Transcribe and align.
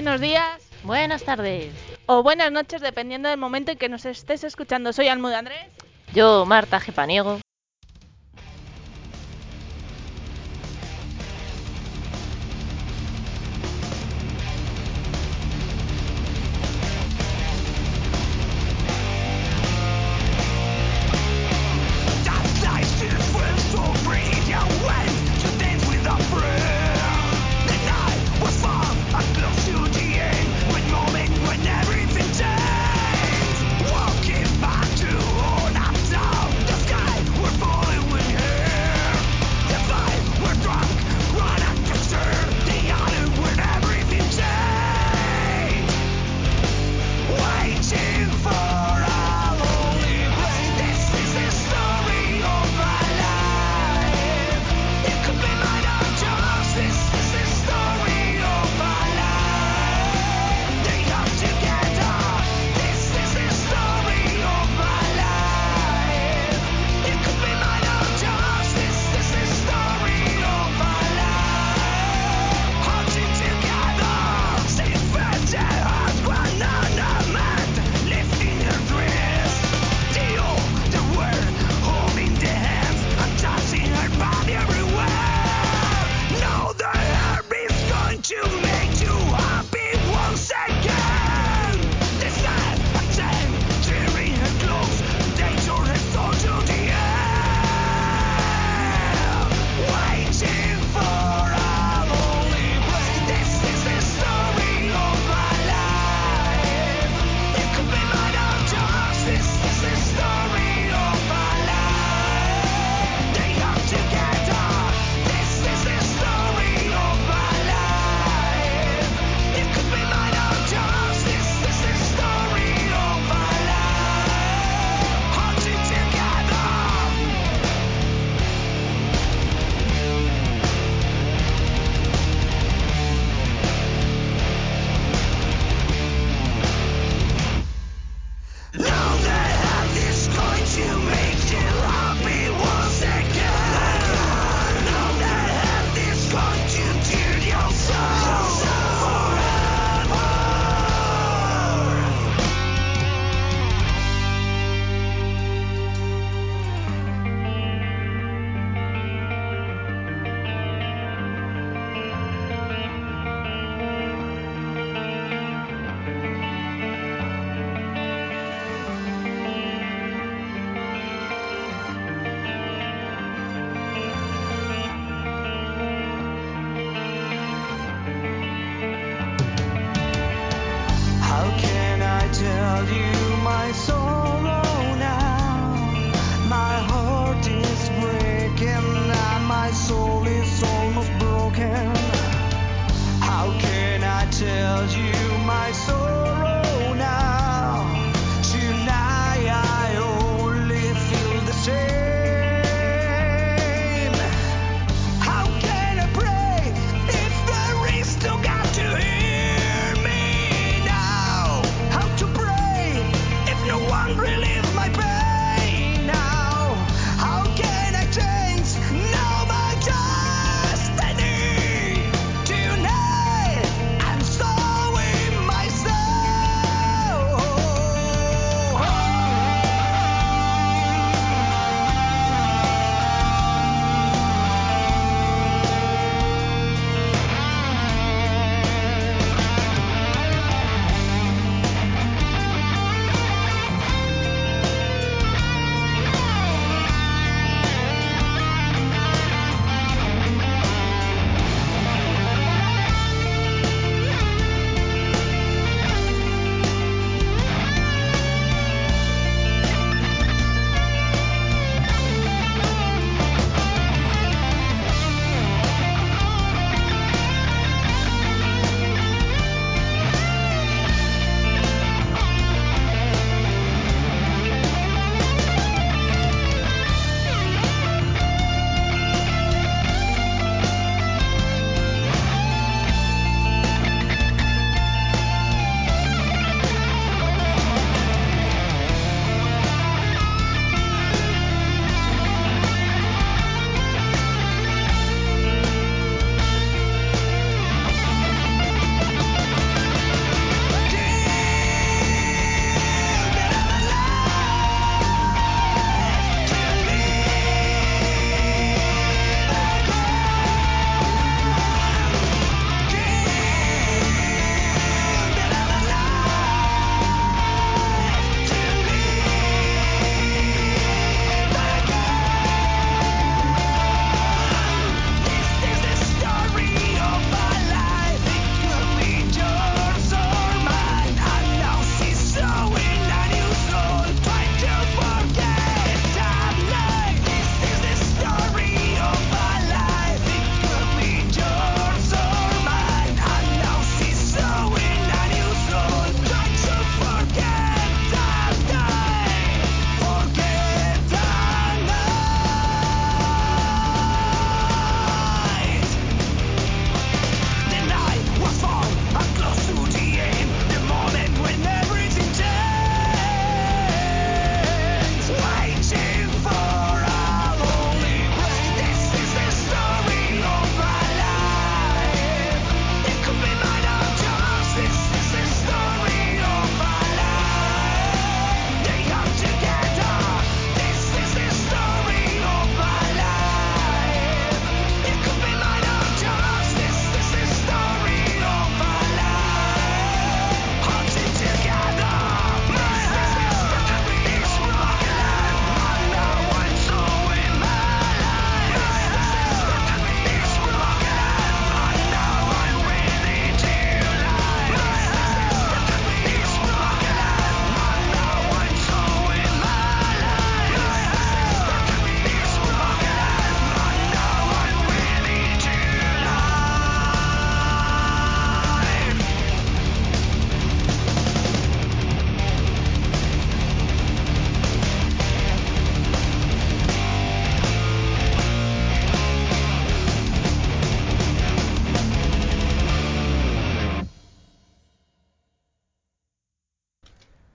Buenos 0.00 0.22
días 0.22 0.62
Buenas 0.82 1.22
tardes. 1.24 1.74
o 2.06 2.22
buenas 2.22 2.50
noches, 2.50 2.80
dependiendo 2.80 3.28
del 3.28 3.36
momento 3.38 3.72
en 3.72 3.76
que 3.76 3.90
nos 3.90 4.06
estés 4.06 4.44
escuchando. 4.44 4.94
Soy 4.94 5.08
Almudo 5.08 5.36
Andrés. 5.36 5.66
Yo, 6.14 6.46
Marta 6.46 6.80
Gepaniego. 6.80 7.38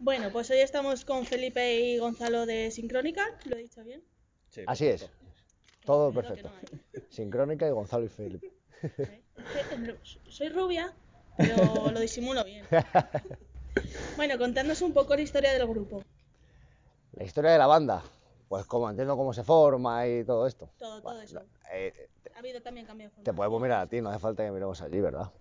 Bueno, 0.05 0.29
pues 0.31 0.51
hoy 0.51 0.59
estamos 0.59 1.03
con 1.03 1.25
Felipe 1.25 1.79
y 1.79 1.97
Gonzalo 1.97 2.45
de 2.45 2.69
Sincrónica, 2.69 3.25
¿lo 3.45 3.55
he 3.55 3.61
dicho 3.61 3.83
bien? 3.83 4.03
Sí, 4.49 4.61
Así 4.67 4.85
es. 4.85 5.09
Todo 5.83 6.13
perfecto. 6.13 6.51
no. 6.93 7.01
Sincrónica 7.09 7.65
y 7.67 7.71
Gonzalo 7.71 8.05
y 8.05 8.09
Felipe. 8.09 8.53
¿Eh? 8.83 9.23
Soy 10.29 10.49
rubia, 10.49 10.93
pero 11.35 11.89
lo 11.91 11.99
disimulo 11.99 12.43
bien. 12.43 12.67
Bueno, 14.15 14.37
contadnos 14.37 14.79
un 14.83 14.93
poco 14.93 15.15
la 15.15 15.21
historia 15.23 15.51
del 15.53 15.67
grupo. 15.67 16.03
La 17.13 17.23
historia 17.23 17.49
de 17.51 17.57
la 17.57 17.65
banda, 17.65 18.03
pues 18.47 18.63
como 18.67 18.87
entiendo 18.91 19.17
cómo 19.17 19.33
se 19.33 19.43
forma 19.43 20.07
y 20.07 20.23
todo 20.23 20.45
esto. 20.45 20.69
Todo, 20.77 21.01
todo 21.01 21.19
eso. 21.19 21.41
Eh, 21.73 22.07
Ha 22.35 22.39
habido 22.39 22.61
también 22.61 22.85
cambio 22.85 23.07
de 23.07 23.09
te 23.09 23.15
formación. 23.15 23.35
podemos 23.35 23.61
mirar 23.61 23.81
a 23.81 23.87
ti, 23.89 24.01
no 24.01 24.09
hace 24.11 24.19
falta 24.19 24.45
que 24.45 24.51
miremos 24.51 24.79
allí, 24.83 25.01
¿verdad? 25.01 25.31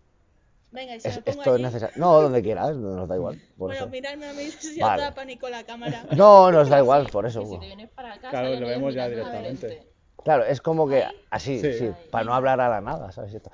Venga, 0.75 0.97
y 0.97 1.01
si 1.01 1.09
Es- 1.09 1.17
me 1.17 1.23
pongo 1.23 1.39
esto 1.39 1.51
es 1.51 1.55
allí, 1.55 1.63
necesario. 1.63 1.95
No, 1.97 2.21
donde 2.21 2.43
quieras, 2.43 2.77
no 2.77 2.97
nos 2.97 3.09
da 3.09 3.15
igual. 3.17 3.37
Por 3.57 3.69
Bueno, 3.69 3.75
eso. 3.83 3.89
miradme 3.89 4.27
a 4.29 4.33
mí 4.33 4.43
si 4.51 4.81
Vale. 4.81 5.03
os 5.03 5.09
da 5.09 5.15
pánico 5.15 5.49
la 5.49 5.65
cámara. 5.65 6.05
No, 6.17 6.51
nos 6.51 6.69
da 6.69 6.79
igual, 6.81 7.07
por 7.11 7.27
eso. 7.27 7.45
Si 7.47 7.59
te 7.59 7.67
vienes 7.67 7.89
para 7.91 8.15
acá, 8.15 8.31
Claro, 8.31 8.51
lo 8.59 8.67
vemos 8.67 8.93
ya 8.95 9.09
directamente. 9.09 9.67
frente. 9.69 9.89
Claro, 10.25 10.45
es 10.45 10.61
como 10.61 10.89
que 10.89 11.05
así, 11.31 11.61
sí, 11.61 11.73
Sí. 11.79 11.91
para 12.11 12.25
no 12.25 12.35
hablar 12.35 12.61
a 12.61 12.69
la 12.69 12.81
nada, 12.81 13.13
¿sabes? 13.13 13.35
Esto. 13.35 13.51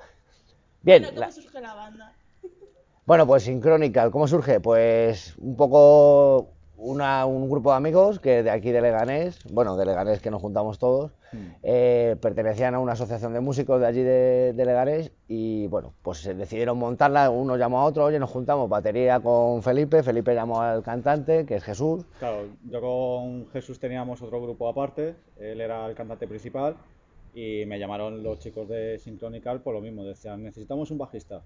Bien, 0.81 1.03
Bueno, 1.03 1.19
la- 1.19 1.27
¿cómo 1.29 1.41
surge 1.41 1.61
la 1.61 1.73
banda? 1.75 2.13
Bueno, 3.05 3.27
pues 3.27 3.43
Synchronical, 3.43 4.09
¿cómo 4.11 4.27
surge? 4.27 4.59
Pues 4.59 5.35
un 5.37 5.55
poco 5.57 6.49
una- 6.77 7.25
un 7.25 7.49
grupo 7.49 7.71
de 7.71 7.77
amigos 7.77 8.19
que 8.19 8.41
de 8.41 8.49
aquí 8.49 8.71
de 8.71 8.81
Leganés, 8.81 9.39
bueno, 9.51 9.75
de 9.77 9.85
Leganés 9.85 10.21
que 10.21 10.31
nos 10.31 10.41
juntamos 10.41 10.79
todos, 10.79 11.11
Hmm. 11.31 11.55
eh, 11.63 12.17
pertenecían 12.21 12.75
a 12.75 12.79
una 12.79 12.93
asociación 12.93 13.33
de 13.33 13.39
músicos 13.39 13.79
de 13.79 13.87
allí 13.87 14.03
de, 14.03 14.53
de 14.53 14.65
Leganés 14.65 15.11
y 15.27 15.67
bueno, 15.67 15.93
pues 16.01 16.19
se 16.19 16.33
decidieron 16.33 16.77
montarla, 16.77 17.29
uno 17.29 17.55
llamó 17.55 17.79
a 17.79 17.85
otro, 17.85 18.05
oye, 18.05 18.19
nos 18.19 18.29
juntamos, 18.29 18.69
batería 18.69 19.19
con 19.19 19.63
Felipe, 19.63 20.03
Felipe 20.03 20.33
llamó 20.33 20.61
al 20.61 20.83
cantante, 20.83 21.45
que 21.45 21.55
es 21.55 21.63
Jesús, 21.63 22.05
Claro, 22.19 22.47
yo 22.69 22.81
con 22.81 23.49
Jesús 23.51 23.79
teníamos 23.79 24.21
otro 24.21 24.41
grupo 24.41 24.67
aparte, 24.67 25.15
él 25.37 25.61
era 25.61 25.85
el 25.87 25.95
cantante 25.95 26.27
principal 26.27 26.75
y 27.33 27.65
me 27.65 27.79
llamaron 27.79 28.21
los 28.23 28.39
chicos 28.39 28.67
de 28.67 28.99
Synchronical 28.99 29.61
por 29.61 29.73
lo 29.73 29.81
mismo, 29.81 30.03
decían, 30.03 30.43
necesitamos 30.43 30.91
un 30.91 30.97
bajista. 30.97 31.43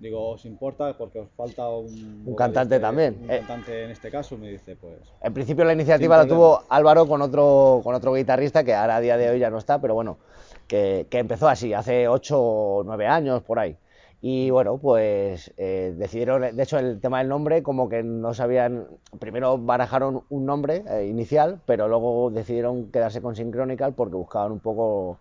Digo, 0.00 0.30
¿os 0.30 0.44
importa? 0.46 0.96
Porque 0.96 1.20
os 1.20 1.28
falta 1.36 1.68
un... 1.68 2.24
Un 2.26 2.34
cantante 2.34 2.78
vocalista, 2.78 2.80
también, 2.80 3.18
Un 3.22 3.30
eh. 3.30 3.38
cantante 3.38 3.84
en 3.84 3.90
este 3.90 4.10
caso, 4.10 4.36
me 4.38 4.48
dice, 4.48 4.74
pues... 4.74 4.94
En 5.22 5.34
principio 5.34 5.64
la 5.64 5.74
iniciativa 5.74 6.16
la 6.16 6.26
tuvo. 6.26 6.62
Álvaro 6.68 7.06
con 7.06 7.20
otro, 7.20 7.80
con 7.84 7.94
otro 7.94 8.14
guitarrista 8.14 8.64
que 8.64 8.74
ahora 8.74 8.96
a 8.96 9.00
día 9.00 9.16
de 9.16 9.30
hoy 9.30 9.38
ya 9.38 9.50
no 9.50 9.58
está, 9.58 9.80
pero 9.80 9.94
bueno, 9.94 10.18
que, 10.66 11.06
que 11.10 11.18
empezó 11.18 11.48
así, 11.48 11.74
hace 11.74 12.08
8 12.08 12.40
o 12.40 12.82
9 12.84 13.06
años 13.06 13.42
por 13.42 13.58
ahí. 13.58 13.76
Y 14.22 14.50
bueno, 14.50 14.76
pues 14.76 15.52
eh, 15.56 15.94
decidieron, 15.96 16.54
de 16.54 16.62
hecho 16.62 16.78
el 16.78 17.00
tema 17.00 17.18
del 17.18 17.28
nombre 17.28 17.62
como 17.62 17.88
que 17.88 18.02
no 18.02 18.34
sabían, 18.34 18.86
primero 19.18 19.56
barajaron 19.56 20.24
un 20.28 20.44
nombre 20.44 20.84
eh, 20.88 21.06
inicial, 21.06 21.60
pero 21.64 21.88
luego 21.88 22.30
decidieron 22.30 22.90
quedarse 22.90 23.22
con 23.22 23.34
Synchronical 23.34 23.94
porque 23.94 24.16
buscaban 24.16 24.52
un 24.52 24.60
poco, 24.60 25.18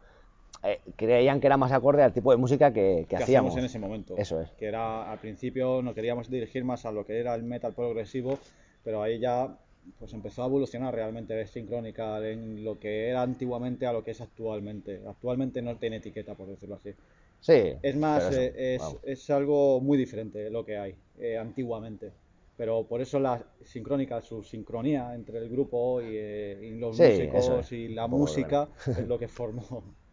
eh, 0.63 0.79
creían 0.95 1.39
que 1.39 1.47
era 1.47 1.57
más 1.57 1.71
acorde 1.71 2.03
al 2.03 2.13
tipo 2.13 2.31
de 2.31 2.37
música 2.37 2.71
que, 2.73 3.05
que 3.09 3.15
que 3.15 3.23
hacíamos. 3.23 3.55
en 3.57 3.65
ese 3.65 3.79
momento. 3.79 4.15
Eso 4.17 4.41
es. 4.41 4.49
Que 4.51 4.65
era, 4.65 5.09
al 5.11 5.19
principio 5.19 5.81
nos 5.81 5.93
queríamos 5.95 6.29
dirigir 6.29 6.63
más 6.63 6.85
a 6.85 6.91
lo 6.91 7.05
que 7.05 7.19
era 7.19 7.33
el 7.35 7.43
metal 7.43 7.73
progresivo, 7.73 8.39
pero 8.83 9.01
ahí 9.01 9.19
ya 9.19 9.57
pues 9.97 10.13
empezó 10.13 10.43
a 10.43 10.45
evolucionar 10.47 10.93
realmente 10.93 11.47
Synchronical 11.47 12.23
en 12.25 12.63
lo 12.63 12.77
que 12.79 13.07
era 13.07 13.21
antiguamente 13.23 13.85
a 13.87 13.93
lo 13.93 14.03
que 14.03 14.11
es 14.11 14.21
actualmente. 14.21 15.01
Actualmente 15.07 15.61
no 15.61 15.77
tiene 15.77 15.97
etiqueta, 15.97 16.35
por 16.35 16.47
decirlo 16.47 16.75
así. 16.75 16.91
Sí, 17.39 17.73
Es 17.81 17.95
más, 17.95 18.23
eso, 18.29 18.39
eh, 18.41 18.75
es, 18.75 18.97
es 19.03 19.29
algo 19.29 19.79
muy 19.79 19.97
diferente 19.97 20.49
lo 20.49 20.65
que 20.65 20.77
hay 20.77 20.95
eh, 21.19 21.37
antiguamente. 21.37 22.11
Pero 22.57 22.83
por 22.83 22.99
eso 22.99 23.19
la 23.21 23.41
sincrónica, 23.63 24.19
su 24.21 24.43
sincronía 24.43 25.15
entre 25.15 25.39
el 25.39 25.49
grupo 25.49 26.01
y, 26.01 26.07
eh, 26.11 26.59
y 26.61 26.71
los 26.77 26.97
Sí, 26.97 27.03
músicos 27.03 27.49
es, 27.61 27.71
y 27.71 27.87
la 27.87 28.03
de 28.03 28.09
música 28.09 28.67
es 28.85 29.07
lo 29.07 29.17
que 29.17 29.29
formó 29.29 29.63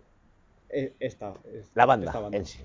e- 0.70 0.94
esta, 1.00 1.34
es- 1.52 1.70
La 1.74 1.86
banda 1.86 2.06
esta 2.06 2.26
en 2.36 2.44
sí. 2.46 2.62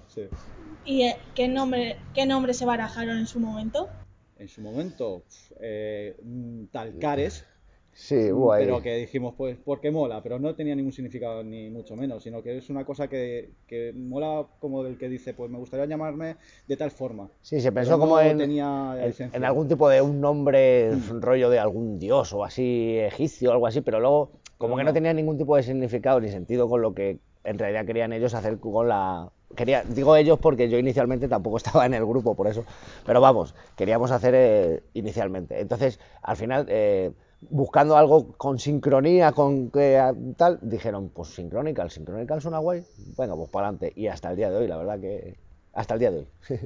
¿Y 0.86 1.04
eh, 1.04 1.16
qué 1.36 1.48
nombre, 1.48 1.98
qué 2.14 2.26
nombre 2.26 2.54
se 2.54 2.66
barajaron 2.66 3.18
en 3.18 3.28
su 3.28 3.40
momento? 3.40 3.90
En 4.38 4.48
su 4.48 4.62
momento, 4.62 5.24
eh, 5.60 6.16
mm, 6.24 6.66
Talcares, 6.72 7.46
Sí, 7.94 8.16
ahí. 8.16 8.64
pero 8.64 8.82
que 8.82 8.96
dijimos, 8.96 9.36
pues, 9.38 9.58
porque 9.64 9.92
mola, 9.92 10.24
pero 10.24 10.40
no 10.40 10.56
tenía 10.56 10.76
ningún 10.76 10.94
significado 10.94 11.44
ni 11.44 11.70
mucho 11.70 11.96
menos, 11.96 12.24
sino 12.24 12.42
que 12.42 12.58
es 12.58 12.70
una 12.70 12.86
cosa 12.86 13.08
que, 13.08 13.50
que 13.68 13.94
mola 13.94 14.48
como 14.60 14.86
el 14.86 14.98
que 14.98 15.10
dice, 15.10 15.34
pues 15.34 15.52
me 15.52 15.58
gustaría 15.58 15.86
llamarme 15.86 16.38
de 16.68 16.78
tal 16.78 16.92
forma. 16.92 17.30
Sí, 17.42 17.60
se 17.60 17.72
pensó 17.72 17.92
Pero 17.92 18.00
como 18.00 18.16
no 18.16 18.22
en, 18.22 18.38
tenía 18.42 18.96
en- 19.34 19.46
algún 19.46 19.68
tipo 19.68 19.90
de 19.90 20.02
un 20.02 20.22
nombre, 20.22 20.92
un 21.12 21.22
rollo 21.22 21.50
de 21.50 21.60
algún 21.60 22.00
dios 22.00 22.34
o 22.34 22.44
así 22.44 22.98
egipcio 23.00 23.50
o 23.50 23.54
algo 23.54 23.68
así, 23.68 23.82
pero 23.82 24.00
luego 24.00 24.32
como 24.58 24.76
Pero 24.76 24.78
que 24.78 24.84
no 24.84 24.90
no. 24.90 24.94
tenía 24.94 25.14
ningún 25.14 25.38
tipo 25.38 25.56
de 25.56 25.64
significado 25.64 26.20
ni 26.22 26.30
sentido 26.30 26.70
con 26.70 26.82
lo 26.82 26.94
que 26.94 27.20
en 27.44 27.58
realidad 27.58 27.86
querían 27.86 28.14
ellos 28.14 28.34
hacer 28.34 28.60
con 28.60 28.88
la... 28.88 29.30
Quería, 29.56 29.84
digo 29.84 30.16
ellos 30.16 30.40
porque 30.40 30.70
yo 30.70 30.78
inicialmente 30.78 31.28
tampoco 31.28 31.58
estaba 31.64 31.86
en 31.86 31.94
el 31.94 32.06
grupo, 32.06 32.36
por 32.36 32.48
eso. 32.48 32.66
Pero 33.06 33.22
vamos, 33.22 33.54
queríamos 33.76 34.12
hacer 34.12 34.34
eh, 34.36 34.84
inicialmente. 34.94 35.60
Entonces, 35.60 36.00
al 36.22 36.38
final, 36.38 36.66
eh, 36.70 37.12
buscando 37.50 37.98
algo 37.98 38.34
con 38.38 38.60
sincronía, 38.60 39.32
con 39.32 39.70
que 39.72 40.02
tal, 40.38 40.60
dijeron, 40.62 41.10
pues 41.10 41.30
Synchronical, 41.30 41.90
Synchronical 41.92 42.42
suena 42.42 42.60
guay. 42.60 42.84
Venga, 43.18 43.36
pues 43.36 43.50
para 43.50 43.68
adelante. 43.68 43.94
Y 43.96 44.08
hasta 44.08 44.30
el 44.32 44.38
día 44.38 44.50
de 44.50 44.58
hoy, 44.58 44.68
la 44.68 44.78
verdad 44.78 45.00
que... 45.00 45.38
Hasta 45.74 45.94
el 45.94 46.00
día 46.02 46.12
de 46.12 46.18
hoy. 46.20 46.28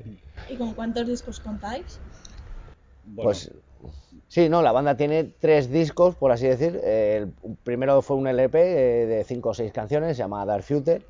¿Y 0.50 0.56
con 0.56 0.74
cuántos 0.74 1.08
discos 1.08 1.40
contáis? 1.40 2.00
Bueno, 3.06 3.28
Pues 3.28 3.52
sí, 4.28 4.50
no, 4.50 4.62
la 4.62 4.72
banda 4.72 4.98
tiene 4.98 5.24
tres 5.24 5.70
discos, 5.70 6.16
por 6.16 6.32
así 6.32 6.48
decir. 6.48 6.80
Eh, 6.84 7.28
el 7.44 7.56
primero 7.64 8.02
fue 8.02 8.18
un 8.18 8.28
LP 8.28 8.60
eh, 8.60 9.06
de 9.06 9.24
cinco 9.24 9.50
o 9.50 9.54
seis 9.54 9.72
canciones, 9.72 10.18
se 10.18 10.24
llama 10.24 10.46
Dark 10.46 10.64
Future, 10.64 11.02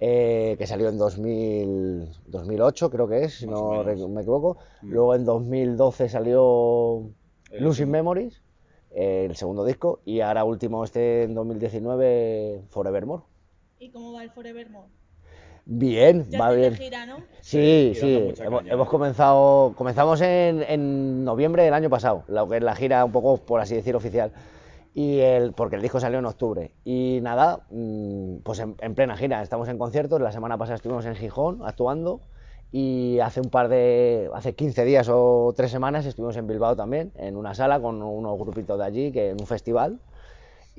eh, 0.00 0.54
que 0.58 0.66
salió 0.66 0.88
en 0.88 0.98
2000 0.98 2.08
2008, 2.26 2.90
creo 2.90 3.08
que 3.08 3.24
es, 3.24 3.34
si 3.34 3.46
no 3.46 3.82
me 3.82 4.20
equivoco. 4.20 4.58
Mm. 4.82 4.90
Luego 4.90 5.14
en 5.14 5.24
2012 5.24 6.08
salió 6.08 7.10
El 7.50 7.64
Losing. 7.64 7.90
Memories, 7.90 8.40
eh, 8.92 9.26
el 9.28 9.36
segundo 9.36 9.64
disco, 9.64 10.00
y 10.04 10.20
ahora 10.20 10.44
último 10.44 10.84
este 10.84 11.24
en 11.24 11.34
2019, 11.34 12.62
Forevermore. 12.68 13.24
¿Y 13.80 13.90
cómo 13.90 14.12
va 14.12 14.22
el 14.22 14.30
Forevermore? 14.30 14.88
Bien, 15.70 16.24
Ya 16.30 16.38
va 16.38 16.52
bien. 16.52 16.74
gira, 16.76 17.04
¿no? 17.04 17.18
Sí, 17.42 17.92
sí, 17.94 18.32
hemos, 18.40 18.88
comenzado, 18.88 19.74
comenzamos 19.76 20.18
en, 20.22 20.62
en 20.62 21.24
noviembre 21.26 21.62
del 21.62 21.74
año 21.74 21.90
pasado, 21.90 22.24
lo 22.26 22.48
que 22.48 22.56
es 22.56 22.62
la 22.62 22.74
gira 22.74 23.04
un 23.04 23.12
poco, 23.12 23.36
por 23.36 23.60
así 23.60 23.74
decir, 23.74 23.94
oficial, 23.94 24.32
y 24.94 25.18
el, 25.18 25.52
porque 25.52 25.76
el 25.76 25.82
disco 25.82 26.00
salió 26.00 26.20
en 26.20 26.24
octubre. 26.24 26.72
Y 26.86 27.18
nada, 27.20 27.66
mm, 27.70 28.38
pues 28.44 28.60
en, 28.60 28.76
en 28.80 28.94
plena 28.94 29.14
gira, 29.18 29.42
estamos 29.42 29.68
en 29.68 29.76
conciertos, 29.76 30.22
la 30.22 30.32
semana 30.32 30.56
pasada 30.56 30.76
estuvimos 30.76 31.04
en 31.04 31.14
Gijón 31.16 31.60
actuando, 31.62 32.22
y 32.72 33.18
hace 33.20 33.40
un 33.40 33.50
par 33.50 33.68
de, 33.68 34.30
hace 34.32 34.54
15 34.54 34.86
días 34.86 35.10
o 35.10 35.52
tres 35.54 35.70
semanas 35.70 36.06
estuvimos 36.06 36.36
en 36.38 36.46
Bilbao 36.46 36.76
también, 36.76 37.12
en 37.16 37.36
una 37.36 37.54
sala 37.54 37.78
con 37.78 38.00
unos 38.02 38.38
grupitos 38.38 38.78
de 38.78 38.84
allí, 38.86 39.12
que 39.12 39.30
en 39.30 39.36
un 39.38 39.46
festival. 39.46 40.00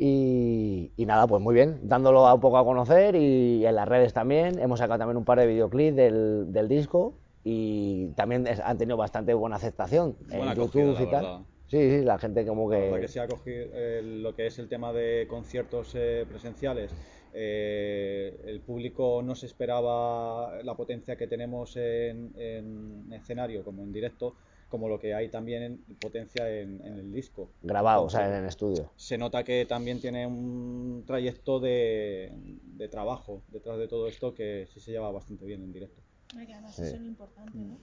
Y, 0.01 0.93
y 0.95 1.05
nada, 1.05 1.27
pues 1.27 1.41
muy 1.41 1.53
bien, 1.53 1.79
dándolo 1.83 2.25
a 2.25 2.33
un 2.33 2.39
poco 2.39 2.57
a 2.57 2.63
conocer 2.65 3.15
y 3.15 3.65
en 3.65 3.75
las 3.75 3.87
redes 3.87 4.13
también. 4.13 4.57
Hemos 4.59 4.79
sacado 4.79 4.99
también 4.99 5.17
un 5.17 5.25
par 5.25 5.39
de 5.39 5.47
videoclips 5.47 5.95
del, 5.97 6.53
del 6.53 6.67
disco 6.69 7.19
y 7.43 8.07
también 8.15 8.47
es- 8.47 8.61
han 8.61 8.77
tenido 8.77 8.95
bastante 8.97 9.33
buena 9.33 9.57
aceptación 9.57 10.17
Buena 10.29 10.51
en 10.51 10.53
acogida, 10.53 10.93
YouTube 10.93 10.99
y 11.01 11.07
la 11.07 11.07
tal. 11.07 11.31
verdad. 11.31 11.45
Sí, 11.67 11.77
sí, 11.99 12.03
la 12.03 12.17
gente 12.17 12.45
como 12.45 12.69
La 12.69 12.77
que... 12.77 12.79
verdad 12.79 12.99
que 12.99 13.07
se 13.07 13.19
ha 13.19 13.27
cogido 13.27 13.67
eh, 13.73 14.01
lo 14.03 14.35
que 14.35 14.45
es 14.47 14.59
el 14.59 14.69
tema 14.69 14.93
de 14.93 15.25
conciertos 15.27 15.91
eh, 15.95 16.25
presenciales. 16.27 16.95
eh, 17.31 18.39
el 18.45 18.61
público 18.61 19.21
no 19.23 19.33
se 19.35 19.47
esperaba 19.47 20.61
la 20.63 20.75
potencia 20.75 21.15
que 21.17 21.27
tenemos 21.27 21.75
en, 21.77 22.31
en 22.37 23.11
escenario 23.13 23.63
como 23.63 23.83
en 23.83 23.91
directo, 23.91 24.35
como 24.69 24.87
lo 24.87 24.99
que 24.99 25.13
hay 25.13 25.29
también 25.29 25.63
en 25.63 25.95
potencia 25.97 26.49
en, 26.49 26.79
en 26.85 26.93
el 26.99 27.11
disco. 27.11 27.49
grabado, 27.61 28.03
o 28.03 28.09
sea, 28.09 28.27
en 28.29 28.35
el 28.43 28.45
estudio. 28.45 28.89
se 28.95 29.17
nota 29.17 29.43
que 29.43 29.65
también 29.65 29.99
tiene 29.99 30.25
un 30.27 31.03
trayecto 31.05 31.59
de, 31.59 32.31
de 32.63 32.87
trabajo 32.87 33.41
detrás 33.49 33.77
de 33.77 33.87
todo 33.87 34.07
esto 34.07 34.33
que 34.33 34.67
sí 34.71 34.79
se 34.79 34.91
lleva 34.91 35.11
bastante 35.11 35.45
bien 35.45 35.63
en 35.63 35.73
directo. 35.73 36.01
Hombre, 36.31 36.47
que 36.47 36.53
además 36.53 36.75
Sí. 36.75 36.83
eso 36.83 36.95
es 36.95 37.01
lo 37.01 37.07
importante, 37.07 37.57
¿no? 37.57 37.77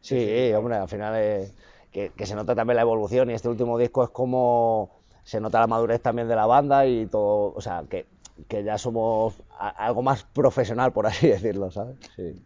Sí, 0.00 0.18
sí, 0.18 0.26
claro. 0.48 0.58
hombre, 0.58 0.74
al 0.76 0.88
final 0.88 1.16
es- 1.22 1.54
que, 1.92 2.10
que 2.16 2.24
se 2.26 2.34
nota 2.34 2.54
también 2.54 2.76
la 2.76 2.82
evolución 2.82 3.30
y 3.30 3.34
este 3.34 3.48
último 3.48 3.76
disco 3.78 4.04
es 4.04 4.10
como 4.10 4.90
se 5.24 5.40
nota 5.40 5.60
la 5.60 5.66
madurez 5.66 6.00
también 6.00 6.28
de 6.28 6.36
la 6.36 6.46
banda 6.46 6.86
y 6.86 7.06
todo, 7.06 7.52
o 7.54 7.60
sea, 7.60 7.84
que, 7.88 8.06
que 8.48 8.62
ya 8.64 8.78
somos 8.78 9.34
a- 9.58 9.68
algo 9.86 10.00
más 10.02 10.24
profesional, 10.24 10.92
por 10.92 11.06
así 11.06 11.28
decirlo, 11.28 11.70
¿sabes? 11.70 11.96
Sí. 12.16 12.42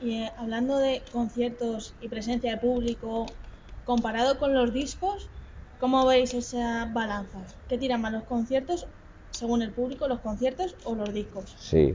Y 0.00 0.22
eh, 0.22 0.30
hablando 0.38 0.78
de 0.78 1.02
conciertos 1.12 1.94
y 2.00 2.08
presencia 2.08 2.52
de 2.52 2.56
público, 2.58 3.26
comparado 3.84 4.38
con 4.38 4.54
los 4.54 4.72
discos, 4.72 5.28
¿cómo 5.78 6.06
veis 6.06 6.32
esa 6.32 6.90
balanza? 6.92 7.44
¿Qué 7.68 7.76
tiran 7.76 8.00
más 8.00 8.12
los 8.12 8.24
conciertos, 8.24 8.86
según 9.30 9.62
el 9.62 9.72
público, 9.72 10.08
los 10.08 10.20
conciertos 10.20 10.74
o 10.84 10.94
los 10.94 11.12
discos? 11.12 11.54
Sí. 11.58 11.94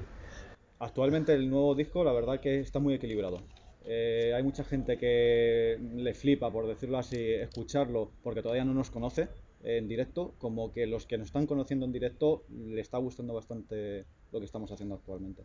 Actualmente 0.80 1.34
el 1.34 1.50
nuevo 1.50 1.74
disco, 1.74 2.04
la 2.04 2.12
verdad 2.12 2.40
que 2.40 2.60
está 2.60 2.80
muy 2.80 2.94
equilibrado. 2.94 3.42
Eh, 3.86 4.34
hay 4.36 4.44
mucha 4.44 4.64
gente 4.64 4.98
que 4.98 5.80
le 5.96 6.14
flipa, 6.14 6.52
por 6.52 6.68
decirlo 6.68 6.98
así, 6.98 7.18
escucharlo 7.18 8.12
porque 8.24 8.42
todavía 8.42 8.66
no 8.66 8.74
nos 8.74 8.90
conoce 8.90 9.30
en 9.64 9.88
directo, 9.88 10.34
como 10.38 10.72
que 10.72 10.86
los 10.86 11.06
que 11.06 11.18
nos 11.18 11.28
están 11.28 11.48
conociendo 11.48 11.86
en 11.86 11.92
directo 11.92 12.44
le 12.50 12.82
está 12.82 12.98
gustando 12.98 13.34
bastante 13.34 14.06
lo 14.32 14.40
que 14.40 14.46
estamos 14.46 14.72
haciendo 14.72 14.96
actualmente. 14.96 15.44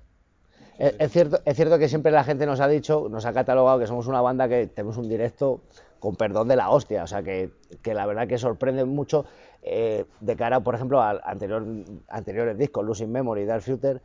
Es, 0.81 0.95
es 0.99 1.13
cierto, 1.13 1.39
es 1.45 1.57
cierto 1.57 1.79
que 1.79 1.89
siempre 1.89 2.11
la 2.11 2.25
gente 2.25 2.47
nos 2.47 2.61
ha 2.61 2.67
dicho, 2.69 3.09
nos 3.11 3.25
ha 3.27 3.33
catalogado 3.33 3.79
que 3.79 3.87
somos 3.87 4.07
una 4.07 4.21
banda 4.21 4.49
que 4.49 4.67
tenemos 4.67 4.97
un 4.97 5.09
directo 5.09 5.61
con 5.99 6.17
perdón 6.17 6.49
de 6.49 6.57
la 6.57 6.71
hostia, 6.71 7.05
o 7.05 7.07
sea 7.07 7.23
que, 7.23 7.51
que 7.83 7.93
la 7.95 8.07
verdad 8.07 8.27
que 8.27 8.39
sorprende 8.39 8.85
mucho 8.87 9.27
eh, 9.63 10.07
de 10.21 10.37
cara, 10.37 10.61
por 10.61 10.75
ejemplo, 10.75 11.03
al 11.03 11.21
anterior, 11.25 11.65
anteriores 12.09 12.57
discos, 12.57 12.85
Losing 12.85 13.13
Memory 13.13 13.43
y 13.43 13.45
Dark 13.45 13.63
Future, 13.63 14.01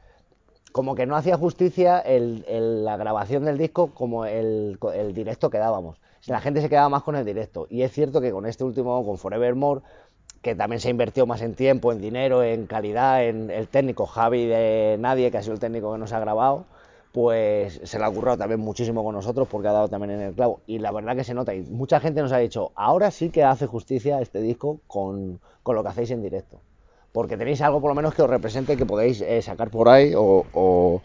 como 0.74 0.96
que 0.96 1.06
no 1.06 1.16
hacía 1.16 1.38
justicia 1.38 2.00
el, 2.00 2.44
el- 2.50 2.84
la 2.84 2.98
grabación 2.98 3.46
del 3.46 3.58
disco 3.58 3.94
como 3.94 4.26
el, 4.26 4.78
el 4.94 5.14
directo 5.14 5.50
que 5.50 5.58
dábamos. 5.58 6.02
La 6.28 6.42
gente 6.42 6.60
se 6.60 6.70
quedaba 6.70 6.90
más 6.90 7.04
con 7.04 7.16
el 7.16 7.24
directo. 7.24 7.68
Y 7.70 7.84
es 7.84 7.92
cierto 7.94 8.20
que 8.20 8.32
con 8.32 8.46
este 8.48 8.64
último, 8.64 9.06
con 9.06 9.18
Forevermore, 9.18 9.82
que 10.46 10.56
también 10.56 10.80
se 10.80 10.90
invirtió 10.90 11.26
más 11.26 11.42
en 11.42 11.56
tiempo, 11.56 11.92
en 11.92 12.00
dinero, 12.02 12.44
en 12.44 12.68
calidad, 12.68 13.26
en 13.26 13.50
el 13.52 13.68
técnico 13.68 14.06
Javi 14.06 14.46
de 14.46 14.98
Nadie, 15.00 15.32
que 15.32 15.38
ha 15.40 15.42
sido 15.42 15.54
el 15.56 15.60
técnico 15.60 15.92
que 15.94 16.00
nos 16.00 16.14
ha 16.14 16.20
grabado, 16.20 16.68
pues 17.12 17.80
se 17.84 17.98
le 18.00 18.06
ha 18.06 18.12
currado 18.12 18.38
también 18.38 18.60
muchísimo 18.60 19.04
con 19.04 19.16
nosotros 19.16 19.48
porque 19.50 19.70
ha 19.70 19.72
dado 19.74 19.88
también 19.90 20.12
en 20.12 20.22
el 20.22 20.34
clavo. 20.36 20.62
Y 20.68 20.80
la 20.80 20.92
verdad 20.92 21.16
que 21.16 21.24
se 21.24 21.34
nota, 21.34 21.54
y 21.56 21.62
mucha 21.64 22.00
gente 22.00 22.22
nos 22.22 22.32
ha 22.34 22.38
dicho, 22.38 22.72
ahora 22.76 23.12
sí 23.12 23.30
que 23.32 23.44
hace 23.44 23.66
justicia 23.68 24.22
este 24.22 24.42
disco 24.42 24.82
con, 24.88 25.40
con 25.64 25.76
lo 25.76 25.84
que 25.84 25.90
hacéis 25.90 26.12
en 26.12 26.22
directo. 26.22 26.62
Porque 27.12 27.38
tenéis 27.38 27.62
algo 27.62 27.80
por 27.82 27.90
lo 27.92 27.96
menos 27.96 28.14
que 28.14 28.22
os 28.24 28.30
represente, 28.30 28.78
que 28.78 28.86
podéis 28.86 29.22
eh, 29.22 29.42
sacar 29.42 29.70
por 29.72 29.88
ahí 29.90 30.14
o, 30.16 30.46
o- 30.54 31.02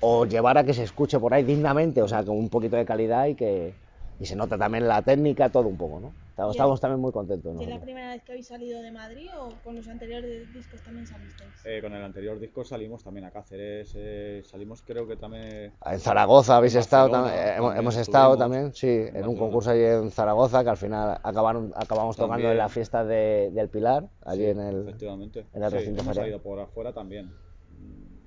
o- 0.00 0.24
llevar 0.26 0.58
a 0.58 0.64
que 0.64 0.74
se 0.74 0.82
escuche 0.82 1.18
por 1.18 1.32
ahí 1.34 1.44
dignamente, 1.44 2.02
o 2.02 2.08
sea, 2.08 2.24
con 2.24 2.36
un 2.36 2.48
poquito 2.50 2.76
de 2.76 2.84
calidad 2.84 3.26
y 3.26 3.34
que 3.34 3.76
y 4.18 4.26
se 4.26 4.36
nota 4.36 4.58
también 4.58 4.86
la 4.86 5.00
técnica, 5.02 5.48
todo 5.50 5.68
un 5.68 5.78
poco, 5.78 5.98
¿no? 6.00 6.14
Estamos, 6.36 6.80
también 6.80 7.00
muy 7.00 7.12
contentos. 7.12 7.60
¿Y 7.60 7.64
es 7.64 7.68
la 7.70 7.80
primera 7.80 8.10
vez 8.12 8.22
que 8.22 8.32
habéis 8.32 8.46
salido 8.46 8.80
de 8.80 8.90
Madrid 8.92 9.28
o 9.38 9.60
con 9.62 9.74
los 9.76 9.86
anteriores 9.88 10.52
discos 10.52 10.82
también 10.82 11.06
salisteis? 11.06 11.64
Eh, 11.66 11.80
con 11.82 11.92
el 11.94 12.02
anterior 12.02 12.38
disco 12.38 12.64
salimos 12.64 13.02
también 13.04 13.26
a 13.26 13.30
Cáceres, 13.30 13.92
eh, 13.96 14.42
salimos 14.44 14.82
creo 14.82 15.06
que 15.06 15.16
también... 15.16 15.74
En 15.84 16.00
Zaragoza 16.00 16.56
habéis 16.56 16.74
En 16.74 16.80
estado 16.80 17.28
eh, 17.28 17.54
hemos, 17.56 17.76
hemos 17.76 17.96
estado 17.96 18.36
también, 18.36 18.72
sí, 18.72 18.88
en 18.88 19.26
un 19.26 19.36
concurso 19.36 19.70
allí 19.70 19.82
en 19.84 20.10
Zaragoza 20.10 20.64
que 20.64 20.70
al 20.70 20.76
final 20.76 21.18
acabaron, 21.22 21.72
acabamos 21.76 22.16
tocando 22.16 22.50
en 22.50 22.56
la 22.58 22.68
fiesta 22.68 23.04
de- 23.04 23.50
del 23.52 23.68
Pilar, 23.68 24.08
allí 24.24 24.44
Sí, 24.44 24.50
en 24.50 24.60
el... 24.60 24.80
Efectivamente. 24.88 25.46
en 25.52 25.62
el 25.62 25.70
Sí, 25.70 25.76
recinto 25.76 26.02
hemos 26.02 26.16
salido 26.16 26.40
por 26.42 26.58
afuera 26.60 26.92
también. 26.92 27.26
Mm, 27.26 28.20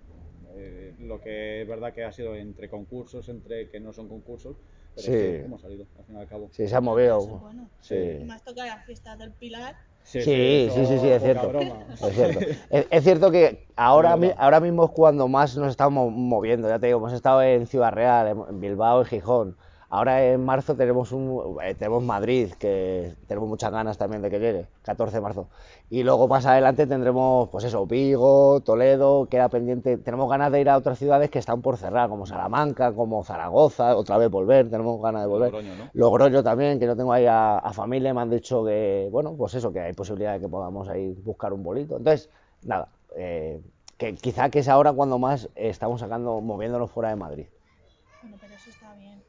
eh, 0.56 0.96
lo 1.00 1.20
que 1.20 1.62
es 1.64 1.68
verdad 1.68 1.94
que 1.94 2.04
ha 2.04 2.12
sido 2.12 2.36
entre 2.36 2.70
concursos, 2.70 3.28
entre 3.30 3.70
que 3.70 3.80
no 3.80 3.92
son 3.94 4.08
concursos, 4.08 4.58
pero 4.96 5.06
Sí. 5.08 5.12
sí, 5.14 5.36
hemos 5.46 5.62
salido, 5.62 5.86
al 5.98 6.06
fin 6.06 6.16
y 6.16 6.20
al 6.20 6.28
cabo. 6.28 6.50
Sí, 6.52 6.68
se 6.68 6.76
ha 6.76 6.82
movido. 6.82 7.20
es 7.20 7.28
bueno. 7.42 7.70
Sí. 7.82 7.96
Y 8.22 8.24
más 8.26 8.44
toca 8.44 8.66
las 8.66 8.86
fiestas 8.86 9.18
del 9.20 9.32
Pilar. 9.34 9.76
Sí, 10.04 10.22
sí, 10.22 10.70
sí, 10.74 10.86
sí, 10.86 11.08
es 11.08 11.22
poca 11.22 11.50
cierto. 11.50 11.60
Es 12.08 12.14
cierto. 12.16 12.40
Es, 12.70 12.88
es 12.90 13.04
cierto 13.04 13.32
que 13.32 13.68
ahora, 13.78 14.14
Es 14.16 14.20
mi- 14.20 14.32
ahora 14.38 14.60
mismo 14.60 14.84
es 14.86 14.92
cuando 14.92 15.28
más 15.30 15.56
nos 15.56 15.70
estamos 15.70 16.12
moviendo. 16.12 16.68
Ya 16.68 16.78
te 16.80 16.88
digo, 16.88 17.00
hemos 17.00 17.14
estado 17.14 17.42
en 17.42 17.68
Ciudad 17.68 17.92
Real, 17.94 18.28
en 18.28 18.44
en 18.50 18.60
Bilbao, 18.60 19.00
en 19.02 19.06
Gijón. 19.06 19.58
Ahora 19.90 20.26
en 20.26 20.44
marzo 20.44 20.76
tenemos 20.76 21.12
un, 21.12 21.58
eh, 21.64 21.76
tenemos 21.76 22.02
Madrid, 22.04 22.52
que 22.58 23.14
tenemos 23.28 23.48
muchas 23.48 23.72
ganas 23.72 23.96
también 23.98 24.24
de 24.24 24.30
que 24.32 24.40
llegue, 24.40 24.68
14 24.82 25.18
de 25.18 25.22
marzo. 25.22 25.50
Y 25.94 26.02
luego 26.02 26.28
más 26.28 26.44
adelante 26.48 26.88
tendremos, 26.88 27.50
pues 27.50 27.66
eso, 27.66 27.86
Vigo, 27.86 28.62
Toledo, 28.62 29.28
queda 29.30 29.48
pendiente. 29.48 29.96
Tenemos 30.00 30.28
ganas 30.28 30.52
de 30.52 30.60
ir 30.60 30.68
a 30.68 30.76
otras 30.76 30.98
ciudades 30.98 31.30
que 31.30 31.38
están 31.38 31.62
por 31.62 31.78
cerrar, 31.78 32.10
como 32.10 32.26
Salamanca, 32.26 32.92
como 32.94 33.24
Zaragoza, 33.24 33.96
otra 33.96 34.18
vez 34.18 34.32
volver, 34.32 34.72
tenemos 34.72 35.00
ganas 35.00 35.22
de 35.22 35.28
volver. 35.28 35.52
Logroño, 35.52 35.76
¿no? 35.76 35.92
Logroño 35.94 36.42
también, 36.42 36.80
que 36.80 36.88
yo 36.88 36.96
tengo 36.96 37.14
ahí 37.14 37.28
a, 37.28 37.60
a 37.60 37.74
familia, 37.74 38.12
me 38.12 38.22
han 38.22 38.32
dicho 38.32 38.66
que, 38.66 39.08
bueno, 39.12 39.36
pues 39.38 39.54
eso, 39.54 39.72
que 39.72 39.82
hay 39.82 39.94
posibilidad 39.94 40.34
de 40.34 40.40
que 40.40 40.50
podamos 40.50 40.90
ahí 40.90 41.14
buscar 41.24 41.54
un 41.54 41.62
bolito. 41.62 41.98
Entonces, 41.98 42.28
nada, 42.64 42.88
eh, 43.16 43.62
que 43.96 44.16
quizá 44.16 44.50
que 44.50 44.58
es 44.60 44.70
ahora 44.70 44.94
cuando 44.94 45.20
más 45.20 45.48
estamos 45.54 46.00
sacando, 46.02 46.42
moviéndonos 46.42 46.90
fuera 46.90 47.10
de 47.10 47.18
Madrid. 47.18 47.46
Bueno, 48.24 48.38
pero 48.42 48.56
eso 48.56 48.72
está 48.72 48.96
bien. 48.96 49.22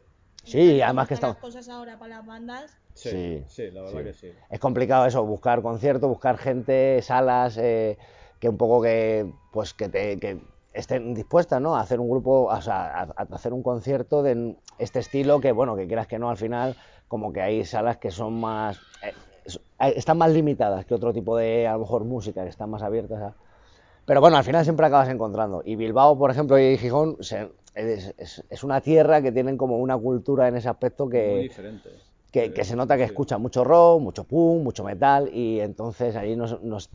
Sí, 0.44 0.80
además 0.80 1.09
que 1.09 1.14
estamos- 1.14 1.37
cosas 1.37 1.68
ahora 1.68 1.99
para 1.99 2.16
las 2.16 2.26
bandas. 2.26 2.78
Sí, 3.11 3.44
Sí, 3.49 3.66
sí, 3.66 3.70
la 3.70 3.82
verdad 3.82 3.99
sí. 3.99 4.04
que 4.04 4.14
sí. 4.14 4.32
Es 4.50 4.61
complicado 4.61 5.06
eso, 5.06 5.25
buscar 5.25 5.62
conciertos, 5.62 6.08
buscar 6.08 6.38
gente, 6.38 7.00
salas, 7.02 7.56
eh, 7.58 7.99
que 8.38 8.49
un 8.49 8.56
poco 8.56 8.82
que, 8.82 9.26
pues 9.50 9.75
que, 9.75 9.88
te, 9.88 10.18
que 10.18 10.40
estén 10.73 11.14
dispuestas, 11.14 11.61
¿no? 11.61 11.76
A 11.76 11.80
hacer 11.80 12.00
un 12.00 12.08
grupo, 12.11 12.44
o 12.44 12.61
sea, 12.61 12.87
a, 13.00 13.02
a 13.16 13.23
hacer 13.34 13.52
un 13.52 13.62
concierto 13.62 14.23
de 14.23 14.56
este 14.78 14.99
estilo 15.00 15.40
que, 15.40 15.52
bueno, 15.52 15.76
que 15.76 15.87
quieras 15.87 16.06
que 16.06 16.18
no, 16.18 16.30
al 16.30 16.37
final, 16.37 16.76
como 17.08 17.32
que 17.32 17.40
hay 17.42 17.64
salas 17.64 17.99
que 17.99 18.11
son 18.11 18.34
más, 18.40 18.82
eh, 19.00 19.14
es- 19.44 19.61
están 19.78 20.18
más 20.18 20.30
limitadas 20.32 20.84
que 20.87 20.94
otro 20.94 21.12
tipo 21.12 21.37
de, 21.37 21.66
a 21.66 21.73
lo 21.75 21.80
mejor, 21.80 22.04
música, 22.04 22.42
que 22.42 22.50
están 22.50 22.70
más 22.70 22.82
abiertas 22.82 23.20
a... 23.23 23.34
Pero 24.06 24.20
bueno, 24.20 24.37
al 24.37 24.44
final 24.44 24.64
siempre 24.64 24.87
acabas 24.87 25.08
encontrando. 25.08 25.62
Y 25.64 25.76
Bilbao, 25.76 26.18
por 26.18 26.30
ejemplo, 26.30 26.58
y 26.58 26.76
Gijón, 26.76 27.16
se- 27.20 27.50
es, 27.75 28.14
es- 28.18 28.44
es 28.50 28.64
una 28.64 28.80
tierra 28.80 29.23
que 29.23 29.32
tienen 29.32 29.56
como 29.56 29.78
una 29.78 29.96
cultura 29.96 30.49
en 30.49 30.56
ese 30.56 30.68
aspecto 30.68 31.08
que 31.08 31.30
Muy 31.32 31.42
diferente. 31.44 31.90
Que, 32.35 32.53
que 32.53 32.64
se 32.64 32.75
nota 32.75 32.97
que 32.97 33.05
sí. 33.05 33.11
escucha 33.12 33.38
mucho 33.38 33.62
rock, 33.62 34.00
mucho 34.00 34.25
punk, 34.25 34.64
mucho 34.64 34.83
metal 34.83 35.31
y 35.33 35.61
entonces 35.61 36.17
allí 36.17 36.35
nos, 36.35 36.61
nos- 36.64 36.91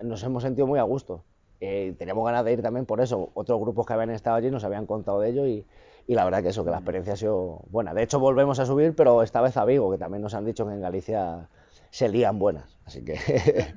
nos 0.00 0.22
hemos 0.22 0.42
sentido 0.42 0.66
muy 0.66 0.78
a 0.78 0.82
gusto. 0.82 1.22
Eh, 1.60 1.94
teníamos 1.98 2.26
ganas 2.26 2.44
de 2.44 2.52
ir 2.52 2.60
también 2.60 2.84
por 2.84 3.00
eso. 3.00 3.30
Otros 3.32 3.58
grupos 3.58 3.86
que 3.86 3.94
habían 3.94 4.10
estado 4.10 4.36
allí 4.36 4.50
nos 4.50 4.64
habían 4.64 4.84
contado 4.84 5.18
de 5.20 5.30
ello 5.30 5.46
y, 5.46 5.64
y 6.06 6.14
la 6.14 6.26
verdad 6.26 6.42
que 6.42 6.50
eso, 6.50 6.62
que 6.62 6.70
la 6.70 6.76
experiencia 6.76 7.14
ha 7.14 7.16
sido 7.16 7.60
buena. 7.70 7.94
De 7.94 8.02
hecho 8.02 8.20
volvemos 8.20 8.58
a 8.58 8.66
subir, 8.66 8.94
pero 8.94 9.22
esta 9.22 9.40
vez 9.40 9.56
a 9.56 9.64
Vigo, 9.64 9.90
que 9.90 9.96
también 9.96 10.20
nos 10.20 10.34
han 10.34 10.44
dicho 10.44 10.66
que 10.66 10.74
en 10.74 10.82
Galicia 10.82 11.48
se 11.88 12.10
lían 12.10 12.38
buenas. 12.38 12.78
Así 12.84 13.02
que 13.02 13.14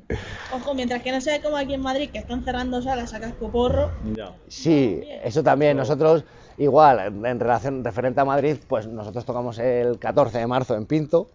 Ojo, 0.53 0.73
mientras 0.73 1.01
que 1.01 1.13
no 1.13 1.21
sea 1.21 1.41
como 1.41 1.55
aquí 1.55 1.75
en 1.75 1.81
Madrid, 1.81 2.09
que 2.11 2.19
están 2.19 2.43
cerrando 2.43 2.81
salas 2.81 3.13
a 3.13 3.21
cascoporro. 3.21 3.89
Ya. 4.03 4.35
Sí, 4.49 4.97
Bien. 5.01 5.21
eso 5.23 5.43
también. 5.43 5.77
Nosotros, 5.77 6.25
igual, 6.57 6.99
en 7.25 7.39
relación 7.39 7.83
referente 7.83 8.21
a 8.21 8.25
Madrid, 8.25 8.57
pues 8.67 8.87
nosotros 8.87 9.25
tocamos 9.25 9.59
el 9.59 9.99
14 9.99 10.39
de 10.39 10.47
marzo 10.47 10.75
en 10.75 10.85
Pinto, 10.85 11.29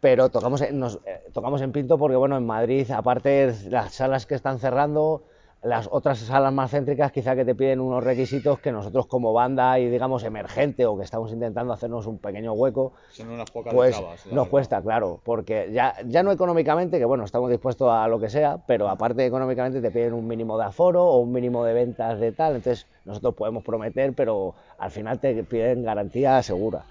pero 0.00 0.28
tocamos 0.30 0.62
nos, 0.72 0.96
eh, 1.06 1.22
tocamos 1.32 1.60
en 1.62 1.72
Pinto 1.72 1.98
porque, 1.98 2.16
bueno, 2.16 2.36
en 2.36 2.46
Madrid, 2.46 2.90
aparte 2.90 3.54
las 3.68 3.94
salas 3.94 4.26
que 4.26 4.34
están 4.34 4.58
cerrando, 4.58 5.22
las 5.62 5.88
otras 5.92 6.18
salas 6.18 6.52
más 6.52 6.72
céntricas 6.72 7.12
quizá 7.12 7.36
que 7.36 7.44
te 7.44 7.54
piden 7.54 7.80
unos 7.80 8.02
requisitos 8.02 8.58
que 8.58 8.72
nosotros 8.72 9.06
como 9.06 9.32
banda 9.32 9.78
y 9.78 9.88
digamos 9.88 10.24
emergente 10.24 10.86
o 10.86 10.96
que 10.96 11.04
estamos 11.04 11.32
intentando 11.32 11.72
hacernos 11.72 12.06
un 12.06 12.18
pequeño 12.18 12.52
hueco, 12.52 12.92
Son 13.10 13.28
unas 13.28 13.48
pocas 13.50 13.72
pues 13.72 13.96
nos 14.00 14.24
verdad. 14.24 14.50
cuesta, 14.50 14.82
claro, 14.82 15.20
porque 15.22 15.70
ya, 15.72 15.94
ya 16.06 16.24
no 16.24 16.32
económicamente, 16.32 16.98
que 16.98 17.04
bueno, 17.04 17.24
estamos 17.24 17.48
dispuestos 17.48 17.88
a 17.90 18.08
lo 18.08 18.18
que 18.18 18.28
sea, 18.28 18.58
pero 18.66 18.88
aparte 18.88 19.24
económicamente 19.24 19.80
te 19.80 19.90
piden 19.92 20.14
un 20.14 20.26
mínimo 20.26 20.58
de 20.58 20.64
aforo 20.64 21.04
o 21.04 21.18
un 21.18 21.32
mínimo 21.32 21.64
de 21.64 21.74
ventas 21.74 22.18
de 22.18 22.32
tal, 22.32 22.56
entonces 22.56 22.86
nosotros 23.04 23.34
podemos 23.34 23.62
prometer, 23.62 24.14
pero 24.14 24.54
al 24.78 24.90
final 24.90 25.20
te 25.20 25.44
piden 25.44 25.84
garantía 25.84 26.42
segura. 26.42 26.84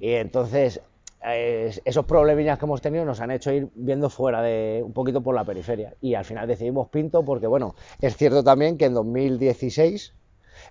Y 0.00 0.14
entonces 0.14 0.80
eh, 1.26 1.70
esos 1.84 2.04
problemillas 2.04 2.58
que 2.58 2.64
hemos 2.64 2.80
tenido 2.80 3.04
nos 3.04 3.20
han 3.20 3.30
hecho 3.30 3.52
ir 3.52 3.68
viendo 3.74 4.08
fuera 4.10 4.42
de 4.42 4.82
un 4.84 4.92
poquito 4.92 5.20
por 5.22 5.34
la 5.34 5.44
periferia 5.44 5.94
y 6.00 6.14
al 6.14 6.24
final 6.24 6.46
decidimos 6.46 6.88
Pinto 6.88 7.24
porque 7.24 7.46
bueno, 7.46 7.74
es 8.00 8.16
cierto 8.16 8.44
también 8.44 8.78
que 8.78 8.84
en 8.86 8.94
2016 8.94 10.14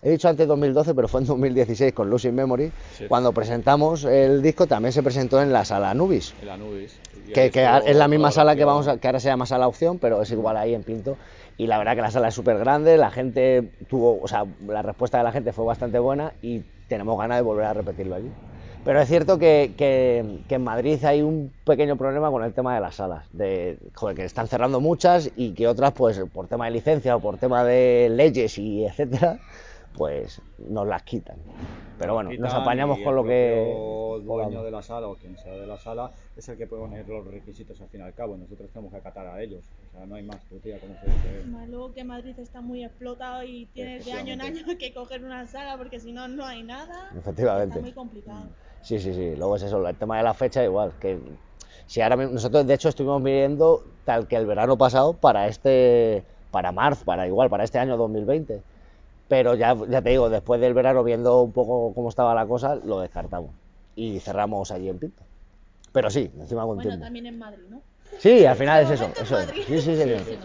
He 0.01 0.09
dicho 0.09 0.27
antes 0.27 0.47
2012, 0.47 0.95
pero 0.95 1.07
fue 1.07 1.21
en 1.21 1.27
2016 1.27 1.93
con 1.93 2.09
Losing 2.09 2.33
Memory, 2.33 2.71
Sí. 2.97 3.05
cuando 3.07 3.31
presentamos 3.33 4.03
el 4.03 4.41
disco, 4.41 4.65
también 4.65 4.91
se 4.91 5.03
presentó 5.03 5.39
en 5.41 5.53
la 5.53 5.63
sala 5.63 5.91
Anubis, 5.91 6.33
El 6.41 6.50
Anubis. 6.50 7.00
Que, 7.33 7.51
que 7.51 7.67
es 7.85 7.95
la 7.95 8.07
misma 8.07 8.31
sala 8.31 8.55
que 8.55 8.65
vamos 8.65 8.88
a, 8.88 8.97
que 8.97 9.07
ahora 9.07 9.19
se 9.19 9.27
llama 9.29 9.45
sala 9.45 9.67
opción, 9.67 10.00
pero 10.00 10.24
es 10.24 10.31
igual 10.31 10.57
ahí 10.57 10.74
en 10.74 10.83
Pinto. 10.83 11.17
Y 11.57 11.67
la 11.67 11.77
verdad 11.77 11.95
que 11.95 12.01
la 12.01 12.12
sala 12.12 12.29
es 12.29 12.33
súper 12.33 12.57
grande, 12.57 12.97
la 12.97 13.12
gente 13.12 13.74
tuvo, 13.88 14.19
o 14.21 14.27
sea, 14.27 14.45
la 14.67 14.81
respuesta 14.81 15.19
de 15.19 15.24
la 15.24 15.31
gente 15.31 15.53
fue 15.53 15.65
bastante 15.65 16.00
buena 16.00 16.33
y 16.41 16.62
tenemos 16.89 17.17
ganas 17.17 17.38
de 17.38 17.43
volver 17.43 17.65
a 17.65 17.74
repetirlo 17.74 18.15
allí. 18.15 18.31
Pero 18.85 19.01
es 19.01 19.07
cierto 19.09 19.39
que, 19.39 19.73
que- 19.75 20.39
que 20.47 20.55
en 20.55 20.63
Madrid 20.63 21.03
hay 21.03 21.23
un 21.23 21.51
pequeño 21.65 21.97
problema 21.97 22.29
con 22.29 22.43
el 22.43 22.53
tema 22.53 22.75
de 22.75 22.81
las 22.81 22.95
salas, 22.95 23.25
de 23.33 23.79
joder, 23.95 24.15
que 24.15 24.23
están 24.25 24.47
cerrando 24.47 24.79
muchas 24.79 25.31
y 25.35 25.53
que 25.53 25.67
otras, 25.67 25.91
pues 25.93 26.21
por 26.31 26.47
tema 26.47 26.65
de 26.65 26.71
licencia 26.71 27.15
o 27.15 27.19
por 27.19 27.37
tema 27.37 27.63
de 27.63 28.09
leyes 28.11 28.57
y 28.59 28.85
etcétera, 28.85 29.39
pues 29.97 30.39
nos 30.59 30.87
las 30.87 31.01
quitan. 31.01 31.37
Pero 31.97 32.13
bueno, 32.13 32.29
nos 32.37 32.53
apañamos 32.53 32.99
y 32.99 33.03
con 33.03 33.11
el 33.11 33.15
lo 33.15 33.23
que 33.23 33.53
propio 33.63 34.19
dueño 34.19 34.25
podamos. 34.27 34.65
de 34.65 34.71
la 34.71 34.81
sala 34.83 35.07
o 35.07 35.15
quien 35.15 35.37
sea 35.37 35.53
de 35.53 35.65
la 35.65 35.77
sala 35.77 36.11
es 36.35 36.47
el 36.49 36.57
que 36.57 36.67
puede 36.67 36.83
poner 36.83 37.07
los 37.07 37.25
requisitos 37.25 37.79
al 37.81 37.87
fin 37.87 38.01
y 38.01 38.03
al 38.03 38.13
cabo. 38.13 38.35
Nosotros 38.37 38.69
tenemos 38.69 38.91
que 38.91 38.98
acatar 39.00 39.25
a 39.25 39.41
ellos. 39.41 39.63
O 39.87 39.98
sea, 39.98 40.05
no 40.05 40.15
hay 40.15 40.24
más 40.24 40.43
tutía, 40.50 40.77
como 40.79 40.93
se 41.00 41.05
dice. 41.07 41.48
Más 41.48 41.67
luego 41.69 41.93
que 41.93 42.03
Madrid 42.03 42.37
está 42.37 42.59
muy 42.59 42.83
explotado 42.83 43.43
y 43.45 43.65
tienes 43.67 44.05
de 44.05 44.11
año 44.11 44.33
en 44.33 44.41
año 44.41 44.61
que 44.79 44.93
coger 44.93 45.24
una 45.24 45.48
sala 45.48 45.77
porque 45.77 46.00
si 46.01 46.11
no, 46.11 46.27
no 46.27 46.45
hay 46.45 46.63
nada. 46.63 47.11
Efectivamente. 47.17 47.69
Está 47.79 47.81
muy 47.81 47.93
complicado. 47.93 48.50
Sí, 48.85 49.00
sí, 49.00 49.13
sí. 49.13 49.35
Luego 49.35 49.55
es 49.55 49.63
eso, 49.63 49.85
el 49.87 49.95
tema 49.95 50.17
de 50.17 50.24
la 50.24 50.33
fecha 50.35 50.63
igual. 50.63 50.93
Que 51.01 51.17
si 51.87 52.01
ahora 52.01 52.15
nosotros 52.17 52.65
de 52.67 52.74
hecho 52.75 52.89
estuvimos 52.89 53.21
viendo 53.24 53.83
tal 54.05 54.27
que 54.27 54.35
el 54.35 54.45
verano 54.45 54.77
pasado 54.77 55.13
para 55.13 55.48
este, 55.48 56.24
para 56.51 56.71
marzo, 56.71 57.03
para 57.03 57.25
igual, 57.25 57.50
para 57.50 57.63
este 57.63 57.79
año 57.79 57.98
2020. 57.98 58.61
Pero 59.27 59.55
ya, 59.55 59.75
ya 59.89 60.03
te 60.03 60.11
digo, 60.11 60.29
después 60.29 60.61
del 60.61 60.75
verano 60.75 61.03
viendo 61.03 61.41
un 61.41 61.51
poco 61.51 61.93
cómo 61.95 62.09
estaba 62.09 62.35
la 62.35 62.45
cosa, 62.45 62.75
lo 62.75 63.00
descartamos. 63.00 63.50
y 63.95 64.19
cerramos 64.19 64.69
allí 64.71 64.87
en 64.89 65.00
Pinto. 65.00 65.24
Pero 65.91 66.09
sí, 66.11 66.29
encima 66.37 66.63
con 66.65 66.75
Bueno, 66.75 66.89
tiempo. 66.89 67.05
también 67.05 67.25
en 67.25 67.39
Madrid, 67.39 67.63
¿no? 67.69 67.81
Sí, 68.19 68.45
al 68.45 68.55
final 68.55 68.83
es 68.83 68.91
eso, 68.91 69.09
eso 69.19 69.39
es. 69.39 69.50
Sí, 69.50 69.63
sí, 69.63 69.81
sí, 69.81 69.95
Sí, 69.95 70.19
sí. 70.25 70.37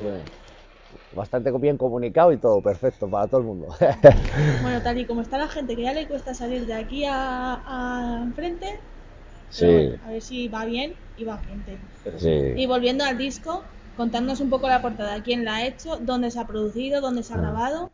Bastante 1.12 1.50
bien 1.53 1.76
comunicado 1.76 2.33
y 2.33 2.38
todo, 2.38 2.62
perfecto 2.62 3.09
para 3.11 3.26
todo 3.29 3.40
el 3.40 3.46
mundo. 3.46 3.68
Bueno, 4.62 4.81
tal 4.83 4.98
y 4.98 5.07
como 5.07 5.22
está 5.22 5.38
la 5.38 5.48
gente, 5.48 5.74
que 5.76 5.83
ya 5.83 5.92
le 5.92 6.07
cuesta 6.07 6.35
salir 6.35 6.66
de 6.66 6.74
aquí 6.74 7.05
a, 7.05 7.62
a 7.66 8.22
enfrente, 8.22 8.66
Sí, 9.48 9.66
bueno, 9.66 10.05
a 10.05 10.11
ver 10.11 10.22
si 10.22 10.48
va 10.48 10.64
bien 10.64 10.94
y 11.16 11.24
va 11.24 11.38
gente. 11.38 11.81
Y 12.12 12.18
sí. 12.18 12.66
volviendo 12.66 13.05
al 13.05 13.18
disco, 13.18 13.64
contándonos 13.96 14.40
un 14.40 14.50
poco 14.50 14.68
la 14.68 14.83
portada, 14.83 15.22
quién 15.22 15.44
la 15.44 15.57
ha 15.57 15.66
hecho, 15.66 15.98
dónde 15.98 16.31
se 16.31 16.40
ha 16.40 16.46
producido, 16.46 17.00
dónde 17.00 17.20
Ah. 17.20 17.24
se 17.24 17.35
ha 17.35 17.38
grabado. 17.38 17.90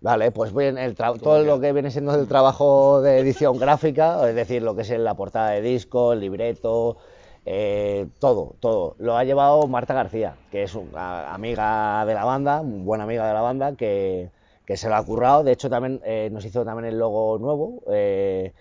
Vale, 0.00 0.32
pues 0.32 0.52
bien, 0.52 0.78
el 0.78 0.94
tra- 0.96 1.18
todo 1.20 1.42
lo 1.44 1.60
que 1.60 1.72
viene 1.72 1.90
siendo 1.90 2.14
el 2.14 2.26
trabajo 2.26 3.00
de 3.02 3.18
edición 3.18 3.58
gráfica, 3.58 4.28
es 4.28 4.34
decir, 4.34 4.62
lo 4.62 4.74
que 4.74 4.82
es 4.82 4.90
la 4.90 5.14
portada 5.14 5.50
de 5.50 5.60
disco, 5.62 6.12
el 6.12 6.20
libreto, 6.20 6.96
eh, 7.44 8.06
todo, 8.20 8.54
todo. 8.60 8.94
Lo 8.98 9.16
ha 9.16 9.24
llevado 9.24 9.66
Marta 9.66 9.94
García, 9.94 10.36
que 10.50 10.62
es 10.62 10.74
una 10.74 11.32
amiga 11.34 12.04
de 12.06 12.14
la 12.14 12.24
banda, 12.24 12.62
muy 12.62 12.80
buena 12.82 13.04
amiga 13.04 13.26
de 13.26 13.34
la 13.34 13.40
banda, 13.40 13.74
que, 13.74 14.30
que 14.66 14.76
se 14.76 14.88
lo 14.88 14.96
ha 14.96 15.04
currado. 15.04 15.42
De 15.44 15.52
hecho, 15.52 15.68
también 15.68 16.00
eh, 16.04 16.28
nos 16.32 16.44
hizo 16.44 16.64
también 16.64 16.86
el 16.86 16.98
logo 16.98 17.38
nuevo, 17.38 17.82
eh, 17.90 18.52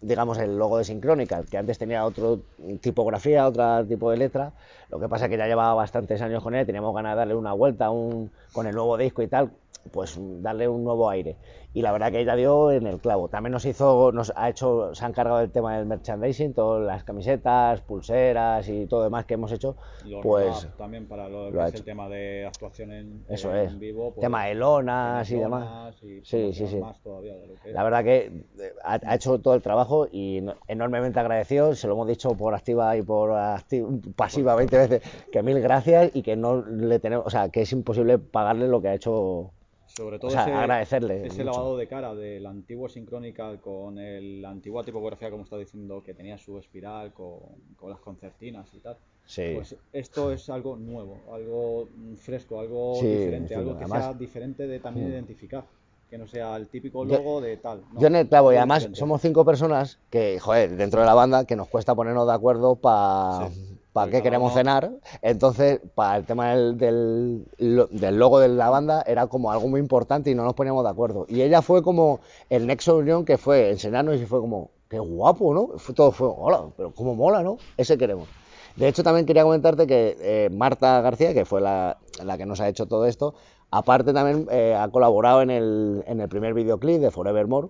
digamos 0.00 0.38
el 0.38 0.56
logo 0.56 0.78
de 0.78 0.84
Sincrónica, 0.84 1.42
que 1.42 1.58
antes 1.58 1.78
tenía 1.78 2.04
otro 2.04 2.40
tipografía, 2.80 3.46
otro 3.46 3.84
tipo 3.86 4.10
de 4.10 4.16
letra. 4.16 4.52
Lo 4.90 5.00
que 5.00 5.08
pasa 5.08 5.26
es 5.26 5.30
que 5.30 5.36
ya 5.36 5.46
llevaba 5.46 5.74
bastantes 5.74 6.22
años 6.22 6.42
con 6.42 6.54
él, 6.54 6.66
teníamos 6.66 6.94
ganas 6.94 7.12
de 7.12 7.16
darle 7.18 7.34
una 7.34 7.52
vuelta 7.52 7.88
con 7.88 8.66
el 8.66 8.74
nuevo 8.74 8.96
disco 8.96 9.22
y 9.22 9.28
tal, 9.28 9.50
pues 9.92 10.18
darle 10.42 10.68
un 10.68 10.84
nuevo 10.84 11.08
aire. 11.10 11.36
Y 11.72 11.82
la 11.82 11.92
verdad 11.92 12.10
que 12.10 12.20
ella 12.20 12.34
dio 12.34 12.70
en 12.72 12.86
el 12.86 12.98
clavo. 12.98 13.28
También 13.28 13.52
nos 13.52 13.64
hizo, 13.64 14.10
nos 14.12 14.32
ha 14.34 14.48
hecho, 14.48 14.92
se 14.94 15.04
ha 15.04 15.08
encargado 15.08 15.38
del 15.38 15.50
tema 15.52 15.76
del 15.76 15.86
merchandising, 15.86 16.52
todas 16.52 16.82
las 16.84 17.04
camisetas, 17.04 17.80
pulseras 17.82 18.68
y 18.68 18.86
todo 18.86 19.04
demás 19.04 19.24
que 19.24 19.34
hemos 19.34 19.52
hecho. 19.52 19.76
Los 20.04 20.20
Pues 20.22 20.68
también 20.76 21.06
para 21.06 21.28
lo, 21.28 21.50
lo 21.50 21.58
que 21.60 21.66
es 21.68 21.74
el 21.74 21.84
tema 21.84 22.08
de 22.08 22.44
actuación 22.46 22.90
en, 22.92 23.24
Eso 23.28 23.54
en 23.54 23.66
es. 23.66 23.78
vivo. 23.78 24.12
pues, 24.12 24.20
Tema 24.20 24.46
de 24.46 24.54
lonas 24.56 25.30
y 25.30 25.36
demás. 25.36 25.94
y 26.02 26.20
Sí, 26.24 26.52
sí, 26.52 26.66
sí. 26.66 26.76
más 26.78 27.00
todavía 27.02 27.34
de 27.36 27.46
lo 27.46 27.54
que 27.54 27.68
es. 27.68 27.74
La 27.74 27.84
verdad 27.84 28.02
que 28.02 28.18
eh, 28.58 28.72
ha, 28.84 28.98
ha 29.06 29.14
hecho 29.14 29.40
todo 29.40 29.54
el 29.54 29.62
trabajo 29.62 30.08
y 30.10 30.40
no- 30.40 30.54
enormemente 30.66 31.20
agradecido. 31.20 31.74
Se 31.76 31.86
lo 31.86 31.94
hemos 31.94 32.08
dicho 32.08 32.30
por 32.30 32.54
activa 32.54 32.96
y 32.96 33.02
por 33.02 33.30
acti- 33.30 34.12
pasiva 34.14 34.56
20 34.56 34.76
veces 34.76 35.02
que 35.30 35.42
mil 35.44 35.60
gracias 35.60 36.10
y 36.14 36.22
que 36.22 36.34
no 36.36 36.62
le 36.62 36.98
tenemos, 36.98 37.26
o 37.26 37.30
sea, 37.30 37.48
que 37.48 37.62
es 37.62 37.70
imposible 37.72 38.18
pagarle 38.18 38.66
lo 38.66 38.82
que 38.82 38.88
ha 38.88 38.94
hecho. 38.94 39.52
Sobre 39.96 40.18
todo 40.18 40.28
o 40.28 40.30
sea, 40.30 40.42
ese, 40.42 40.52
agradecerle 40.52 41.26
ese 41.26 41.42
lavado 41.44 41.76
de 41.76 41.86
cara 41.88 42.14
del 42.14 42.46
antiguo 42.46 42.88
Synchronical 42.88 43.60
con 43.60 43.98
el, 43.98 44.40
la 44.40 44.50
antigua 44.50 44.84
tipografía, 44.84 45.30
como 45.30 45.42
está 45.44 45.56
diciendo, 45.58 46.02
que 46.04 46.14
tenía 46.14 46.38
su 46.38 46.58
espiral 46.58 47.12
con, 47.12 47.38
con 47.76 47.90
las 47.90 47.98
concertinas 48.00 48.72
y 48.72 48.78
tal. 48.78 48.96
Sí. 49.26 49.52
Pues 49.54 49.76
esto 49.92 50.32
es 50.32 50.48
algo 50.48 50.76
nuevo, 50.76 51.18
algo 51.32 51.88
fresco, 52.16 52.60
algo 52.60 52.94
Sí, 53.00 53.06
diferente, 53.06 53.54
algo 53.54 53.72
que 53.76 53.84
además- 53.84 54.04
sea 54.04 54.14
diferente 54.14 54.66
de 54.66 54.78
también 54.80 55.08
identificar. 55.08 55.64
Que 56.08 56.18
no 56.18 56.26
sea 56.26 56.56
el 56.56 56.66
típico 56.66 57.06
Yo- 57.06 57.18
logo 57.18 57.40
de 57.40 57.56
tal. 57.58 57.82
no, 57.92 58.00
Yo 58.00 58.08
en 58.08 58.16
el 58.16 58.28
clavo, 58.28 58.52
y 58.52 58.56
además 58.56 58.78
diferente. 58.80 58.98
somos 58.98 59.20
cinco 59.22 59.44
personas 59.44 60.00
que, 60.10 60.40
joder, 60.40 60.76
dentro 60.76 60.98
de 61.00 61.06
la 61.06 61.14
banda, 61.14 61.44
que 61.44 61.54
nos 61.54 61.68
cuesta 61.68 61.94
ponernos 61.94 62.26
de 62.26 62.32
acuerdo 62.32 62.74
para 62.74 63.48
para 63.92 64.10
qué 64.10 64.22
queremos 64.22 64.54
cenar. 64.54 64.90
Entonces, 65.22 65.80
para 65.94 66.16
el 66.16 66.24
tema 66.24 66.50
del, 66.50 66.78
del, 66.78 67.46
del 67.90 68.18
logo 68.18 68.38
de 68.38 68.48
la 68.48 68.70
banda 68.70 69.02
era 69.06 69.26
como 69.26 69.50
algo 69.50 69.68
muy 69.68 69.80
importante 69.80 70.30
y 70.30 70.34
no 70.34 70.44
nos 70.44 70.54
poníamos 70.54 70.84
de 70.84 70.90
acuerdo. 70.90 71.26
Y 71.28 71.42
ella 71.42 71.62
fue 71.62 71.82
como 71.82 72.20
el 72.48 72.66
nexo 72.66 72.94
de 72.94 73.00
unión 73.00 73.24
que 73.24 73.38
fue 73.38 73.70
enseñarnos 73.70 74.20
y 74.20 74.26
fue 74.26 74.40
como, 74.40 74.70
qué 74.88 74.98
guapo, 74.98 75.54
¿no? 75.54 75.78
Fue, 75.78 75.94
todo 75.94 76.12
fue, 76.12 76.28
hola, 76.28 76.64
pero 76.76 76.92
cómo 76.94 77.14
mola, 77.14 77.42
¿no? 77.42 77.58
Ese 77.76 77.98
queremos. 77.98 78.28
De 78.76 78.88
hecho, 78.88 79.02
también 79.02 79.26
quería 79.26 79.42
comentarte 79.42 79.86
que 79.86 80.16
eh, 80.20 80.50
Marta 80.50 81.00
García, 81.00 81.34
que 81.34 81.44
fue 81.44 81.60
la, 81.60 81.98
la 82.24 82.38
que 82.38 82.46
nos 82.46 82.60
ha 82.60 82.68
hecho 82.68 82.86
todo 82.86 83.06
esto, 83.06 83.34
aparte 83.70 84.12
también 84.12 84.46
eh, 84.50 84.76
ha 84.78 84.88
colaborado 84.88 85.42
en 85.42 85.50
el, 85.50 86.04
en 86.06 86.20
el 86.20 86.28
primer 86.28 86.54
videoclip 86.54 87.00
de 87.00 87.10
Forevermore, 87.10 87.68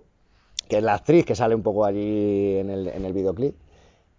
que 0.68 0.76
es 0.78 0.82
la 0.82 0.94
actriz 0.94 1.24
que 1.24 1.34
sale 1.34 1.54
un 1.54 1.62
poco 1.62 1.84
allí 1.84 2.58
en 2.58 2.70
el, 2.70 2.88
en 2.88 3.04
el 3.04 3.12
videoclip. 3.12 3.56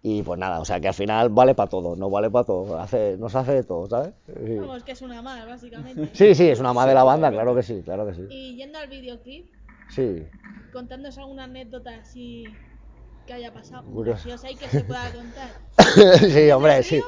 Y 0.04 0.22
pues 0.22 0.38
nada, 0.38 0.60
o 0.60 0.64
sea 0.64 0.80
que 0.80 0.88
al 0.88 0.94
final 0.94 1.28
vale 1.28 1.54
para 1.54 1.68
todo, 1.68 1.94
no 1.94 2.10
vale 2.10 2.28
para 2.28 2.44
todo, 2.44 2.78
hace, 2.78 3.16
nos 3.18 3.36
hace 3.36 3.52
de 3.52 3.62
todo, 3.62 3.88
¿sabes? 3.88 4.12
Sí. 4.26 4.56
Vamos, 4.56 4.82
que 4.82 4.92
es 4.92 5.02
una 5.02 5.22
más, 5.22 5.46
básicamente. 5.46 6.10
Sí, 6.12 6.34
sí, 6.34 6.48
es 6.48 6.58
una 6.58 6.72
más 6.72 6.88
de 6.88 6.94
la 6.94 7.04
banda, 7.04 7.30
claro 7.30 7.54
que 7.54 7.62
sí, 7.62 7.82
claro 7.84 8.04
que 8.06 8.14
sí. 8.14 8.26
Y 8.28 8.56
yendo 8.56 8.78
al 8.78 8.88
videoclip, 8.88 9.46
Sí, 9.88 10.26
contándonos 10.72 11.18
alguna 11.18 11.44
anécdota 11.44 11.94
así 12.00 12.44
que 13.26 13.34
haya 13.34 13.52
pasado, 13.52 13.84
graciosa 14.02 14.50
y 14.50 14.56
que 14.56 14.68
se 14.68 14.82
pueda 14.82 15.12
contar. 15.12 15.50
sí, 16.18 16.50
hombre, 16.50 16.82
sí. 16.82 17.00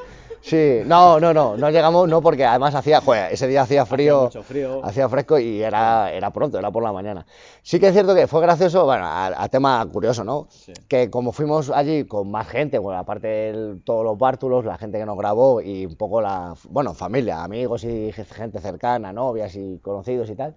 Sí, 0.47 0.81
no, 0.85 1.19
no, 1.19 1.33
no, 1.33 1.57
no 1.57 1.69
llegamos, 1.71 2.07
no, 2.07 2.21
porque 2.21 2.45
además 2.45 2.75
hacía, 2.75 3.01
joder, 3.01 3.33
ese 3.33 3.47
día 3.47 3.63
hacía 3.63 3.83
frío, 3.83 4.25
mucho 4.25 4.43
frío. 4.43 4.79
hacía 4.85 5.09
fresco 5.09 5.39
y 5.39 5.63
era, 5.63 6.11
era 6.11 6.29
pronto, 6.31 6.59
era 6.59 6.69
por 6.69 6.83
la 6.83 6.93
mañana. 6.93 7.25
Sí 7.63 7.79
que 7.79 7.87
es 7.87 7.93
cierto 7.93 8.13
que 8.13 8.27
fue 8.27 8.41
gracioso, 8.41 8.85
bueno, 8.85 9.05
a, 9.05 9.25
a 9.41 9.49
tema 9.49 9.83
curioso, 9.91 10.23
¿no? 10.23 10.45
Sí. 10.51 10.71
Que 10.87 11.09
como 11.09 11.31
fuimos 11.31 11.71
allí 11.71 12.05
con 12.05 12.29
más 12.29 12.47
gente, 12.47 12.77
bueno, 12.77 12.99
aparte 12.99 13.27
de 13.27 13.77
todos 13.83 14.03
los 14.05 14.19
bártulos, 14.19 14.65
la 14.65 14.77
gente 14.77 14.99
que 14.99 15.05
nos 15.07 15.17
grabó 15.17 15.61
y 15.61 15.87
un 15.87 15.95
poco 15.95 16.21
la, 16.21 16.53
bueno, 16.69 16.93
familia, 16.93 17.43
amigos 17.43 17.83
y 17.83 18.11
gente 18.11 18.59
cercana, 18.59 19.11
novias 19.11 19.55
y 19.55 19.79
conocidos 19.79 20.29
y 20.29 20.35
tal, 20.35 20.55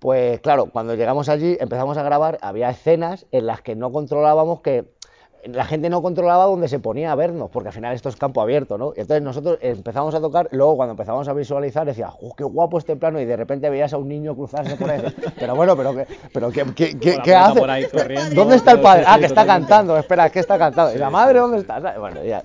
pues 0.00 0.40
claro, 0.40 0.66
cuando 0.66 0.96
llegamos 0.96 1.28
allí 1.28 1.56
empezamos 1.60 1.96
a 1.96 2.02
grabar, 2.02 2.38
había 2.42 2.70
escenas 2.70 3.26
en 3.30 3.46
las 3.46 3.62
que 3.62 3.76
no 3.76 3.92
controlábamos 3.92 4.62
que 4.62 4.97
la 5.44 5.64
gente 5.64 5.88
no 5.88 6.02
controlaba 6.02 6.44
dónde 6.44 6.68
se 6.68 6.78
ponía 6.78 7.12
a 7.12 7.14
vernos, 7.14 7.48
porque 7.50 7.68
al 7.68 7.72
final 7.74 7.94
esto 7.94 8.08
es 8.08 8.16
campo 8.16 8.40
abierto, 8.40 8.76
¿no? 8.76 8.92
Y 8.96 9.00
entonces 9.00 9.22
nosotros 9.22 9.58
empezamos 9.60 10.14
a 10.14 10.20
tocar, 10.20 10.48
luego 10.52 10.76
cuando 10.76 10.92
empezamos 10.92 11.28
a 11.28 11.32
visualizar 11.32 11.86
decía, 11.86 12.10
¡oh, 12.20 12.34
qué 12.36 12.44
guapo 12.44 12.78
este 12.78 12.96
plano! 12.96 13.20
Y 13.20 13.24
de 13.24 13.36
repente 13.36 13.70
veías 13.70 13.92
a 13.92 13.98
un 13.98 14.08
niño 14.08 14.34
cruzarse 14.34 14.76
por 14.76 14.90
ahí. 14.90 15.02
Pero 15.38 15.54
bueno, 15.54 15.76
pero 15.76 15.94
¿qué, 15.94 16.06
pero 16.32 16.50
qué, 16.50 16.64
qué, 16.74 17.18
qué- 17.22 17.34
hace? 17.34 17.58
por 17.60 17.70
ahí 17.70 17.86
corriendo. 17.86 18.34
¿Dónde 18.34 18.56
está 18.56 18.72
el 18.72 18.80
padre? 18.80 19.04
Ah, 19.06 19.18
que 19.18 19.26
está 19.26 19.46
cantando, 19.46 19.96
espera, 19.96 20.26
es 20.26 20.32
que 20.32 20.40
está 20.40 20.58
cantando. 20.58 20.94
¿Y 20.94 20.98
la 20.98 21.10
madre 21.10 21.38
dónde 21.38 21.58
está? 21.58 21.80
¿sabes? 21.80 21.98
Bueno, 21.98 22.24
ya. 22.24 22.42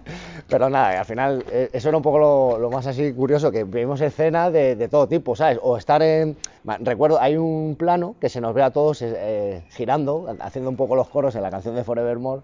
Pero 0.47 0.69
nada, 0.69 0.99
al 0.99 1.05
final 1.05 1.43
eh, 1.51 1.69
eso 1.73 1.89
era 1.89 1.97
un 1.97 2.03
poco 2.03 2.19
lo, 2.19 2.59
lo 2.59 2.69
más 2.69 2.85
así 2.85 3.11
curioso, 3.13 3.51
que 3.51 3.63
vimos 3.63 3.99
escenas 4.01 4.53
de, 4.53 4.75
de 4.75 4.87
todo 4.87 5.07
tipo, 5.07 5.35
¿sabes? 5.35 5.59
O 5.63 5.77
estar 5.77 6.01
en... 6.03 6.37
Recuerdo, 6.79 7.19
hay 7.19 7.35
un 7.37 7.75
plano 7.77 8.15
que 8.21 8.29
se 8.29 8.39
nos 8.39 8.53
ve 8.53 8.61
a 8.63 8.71
todos 8.71 9.01
eh, 9.01 9.63
girando, 9.71 10.27
haciendo 10.39 10.69
un 10.69 10.75
poco 10.77 10.95
los 10.95 11.09
coros 11.09 11.35
en 11.35 11.41
la 11.41 11.49
canción 11.49 11.75
de 11.75 11.83
Forevermore, 11.83 12.41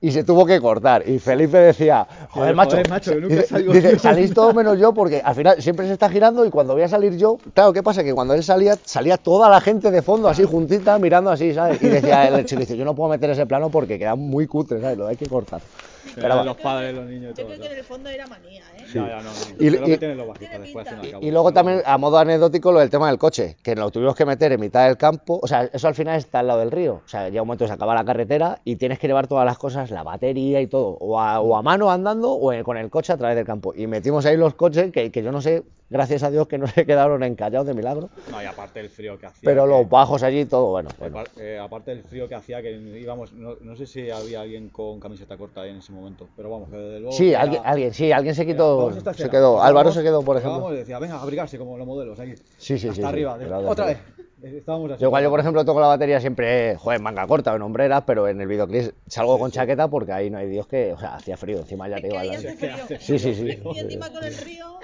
y 0.00 0.10
se 0.12 0.24
tuvo 0.24 0.46
que 0.46 0.60
cortar. 0.60 1.06
Y 1.06 1.18
Felipe 1.18 1.58
decía, 1.58 2.06
joder, 2.30 2.54
Joder, 2.54 2.56
macho, 2.56 2.76
macho, 2.88 3.12
que 3.12 3.20
nunca 3.20 3.34
dice, 3.34 3.46
salgo 3.48 3.72
dice, 3.72 3.92
yo". 3.92 3.98
salís 3.98 4.32
todos 4.34 4.54
menos 4.54 4.78
yo, 4.78 4.92
porque 4.92 5.20
al 5.22 5.34
final 5.34 5.60
siempre 5.60 5.86
se 5.86 5.92
está 5.92 6.08
girando 6.08 6.44
y 6.46 6.50
cuando 6.50 6.72
voy 6.72 6.82
a 6.82 6.88
salir 6.88 7.16
yo, 7.16 7.38
claro, 7.54 7.72
¿qué 7.72 7.82
pasa? 7.82 8.02
Que 8.02 8.14
cuando 8.14 8.34
él 8.34 8.42
salía, 8.42 8.76
salía 8.84 9.16
toda 9.16 9.48
la 9.48 9.60
gente 9.60 9.90
de 9.90 10.02
fondo, 10.02 10.28
así 10.28 10.44
juntita, 10.44 10.98
mirando 10.98 11.30
así, 11.30 11.52
¿sabes? 11.52 11.82
Y 11.82 11.88
decía 11.88 12.28
el 12.28 12.44
chico, 12.44 12.60
dice, 12.60 12.76
yo 12.76 12.84
no 12.84 12.94
puedo 12.94 13.10
meter 13.10 13.30
ese 13.30 13.46
plano 13.46 13.68
porque 13.70 13.98
queda 13.98 14.14
muy 14.14 14.46
cutre, 14.46 14.80
¿sabes? 14.80 14.96
Lo 14.96 15.06
hay 15.06 15.16
que 15.16 15.26
cortar. 15.26 15.60
Pero 16.14 16.28
Pero- 16.28 16.44
los 16.44 16.56
padres, 16.56 16.94
los 16.94 17.06
niños 17.06 17.32
y 17.34 17.40
Yo 17.40 17.46
todo. 17.46 17.46
creo 17.56 17.60
que 17.60 17.72
en 17.72 17.78
el 17.78 17.84
fondo 17.84 18.08
era 18.10 18.26
manía, 18.26 18.62
¿eh? 18.76 18.84
Ya, 18.92 19.00
no, 19.00 19.22
no. 19.22 19.30
Y- 21.20 21.30
luego 21.30 21.52
también, 21.52 21.82
a 21.84 21.98
modo 21.98 22.18
anecdótico, 22.18 22.72
lo 22.72 22.80
del 22.80 22.90
tema 22.90 23.08
del 23.08 23.18
coche, 23.18 23.56
que 23.62 23.74
lo 23.76 23.90
tuvimos 23.90 24.14
que 24.14 24.24
meter 24.24 24.52
en 24.52 24.60
mitad 24.60 24.86
del 24.86 24.96
campo. 24.96 25.38
O 25.42 25.46
sea, 25.46 25.64
eso 25.72 25.88
al 25.88 25.94
final 25.94 26.16
está 26.18 26.40
al 26.40 26.46
lado 26.48 26.60
del 26.60 26.70
río. 26.70 27.02
O 27.04 27.08
sea, 27.08 27.28
llega 27.28 27.42
un 27.42 27.48
momento 27.48 27.64
que 27.64 27.68
se 27.68 27.74
acaba 27.74 27.94
la 27.94 28.04
carretera 28.04 28.60
y 28.64 28.76
tienes 28.76 28.98
que 28.98 29.06
llevar 29.06 29.26
todas 29.26 29.44
las 29.44 29.58
cosas, 29.58 29.90
la 29.90 30.02
batería 30.02 30.60
y 30.60 30.66
todo, 30.66 30.96
o 31.00 31.20
a, 31.20 31.40
o 31.40 31.56
a 31.56 31.62
mano 31.62 31.90
andando 31.90 32.32
o 32.32 32.50
con 32.64 32.76
el 32.76 32.90
coche 32.90 33.12
a 33.12 33.16
través 33.16 33.36
del 33.36 33.46
campo. 33.46 33.72
Y 33.76 33.86
metimos 33.86 34.26
ahí 34.26 34.36
los 34.36 34.54
coches 34.54 34.90
que, 34.92 35.10
que 35.10 35.22
yo 35.22 35.30
no 35.32 35.40
sé, 35.40 35.62
gracias 35.90 36.22
a 36.22 36.30
Dios, 36.30 36.48
que 36.48 36.56
no 36.56 36.66
se 36.66 36.86
quedaron 36.86 37.22
encallados 37.22 37.66
de 37.66 37.74
milagro. 37.74 38.08
No, 38.30 38.42
y 38.42 38.46
aparte 38.46 38.80
el 38.80 38.88
frío 38.88 39.18
que 39.18 39.26
hacía. 39.26 39.40
Pero 39.44 39.64
que- 39.64 39.68
los 39.70 39.88
bajos 39.88 40.22
allí, 40.22 40.44
todo 40.46 40.66
bueno. 40.70 40.88
bueno. 40.98 41.18
apar- 41.18 41.30
eh, 41.40 41.58
aparte 41.58 41.90
del 41.90 42.02
frío 42.04 42.28
que 42.28 42.34
hacía, 42.36 42.62
que 42.62 42.72
íbamos, 42.72 43.32
no, 43.32 43.56
no 43.60 43.76
sé 43.76 43.86
si 43.86 44.10
había 44.10 44.40
alguien 44.40 44.68
con 44.70 44.98
camiseta 45.00 45.36
corta 45.36 45.62
ahí 45.62 45.70
en 45.70 45.76
ese 45.78 45.92
momento, 45.92 46.28
pero 46.36 46.48
vamos, 46.48 46.70
que 46.70 46.76
desde 46.76 47.00
luego. 47.00 47.12
Sí, 47.12 47.30
era- 47.30 47.40
alguien, 47.42 47.62
alguien, 47.64 47.92
sí, 47.92 48.10
alguien 48.12 48.34
se 48.34 48.46
quitó. 48.46 48.76
"Vamos 48.78 48.94
a 48.94 48.98
esta 48.98 49.12
Se 49.12 49.22
escena". 49.24 49.30
quedó. 49.30 49.62
Álvaro 49.62 49.92
se 49.92 50.02
quedó, 50.02 50.22
por 50.22 50.36
ejemplo. 50.36 50.72
y 50.72 50.76
decía, 50.78 50.98
venga, 50.98 51.16
a 51.16 51.22
abrigarse 51.22 51.58
como 51.58 51.76
los 51.76 51.86
modelos 51.86 52.18
aquí. 52.18 52.34
Sí, 52.36 52.42
sí, 52.58 52.78
sí, 52.78 52.88
Hasta 52.88 53.02
sí, 53.02 53.08
arriba. 53.08 53.36
de- 53.36 53.52
otra 53.52 53.86
vez. 53.86 53.98
Eh, 54.42 54.56
Estábamos 54.56 54.90
así. 54.92 55.02
Yo 55.02 55.08
igual 55.08 55.22
yo, 55.22 55.28
por 55.28 55.38
ejemplo, 55.40 55.62
toco 55.66 55.80
la 55.80 55.88
batería 55.88 56.18
siempre, 56.18 56.74
joder, 56.76 56.98
manga 56.98 57.26
corta 57.26 57.52
o 57.52 57.56
en 57.56 57.60
hombreras, 57.62 58.04
pero 58.06 58.26
en 58.26 58.40
el 58.40 58.46
videoclip 58.48 58.94
salgo 59.06 59.38
con 59.38 59.50
chaqueta 59.50 59.86
porque 59.88 60.12
ahí 60.12 60.30
no 60.30 60.38
hay 60.38 60.48
Dios 60.48 60.66
que, 60.66 60.94
o 60.94 60.98
sea, 60.98 61.16
hacía 61.16 61.36
frío, 61.36 61.58
encima 61.58 61.86
ya 61.88 61.96
Es 61.96 62.00
te 62.02 62.08
iba 62.08 62.20
a 62.22 62.26
dar- 62.26 63.00
Sí, 63.00 63.18
sí, 63.18 63.34
sí. 63.34 63.60
Y 63.74 63.78
encima 63.80 64.10
con 64.10 64.24
el 64.24 64.34
río 64.38 64.78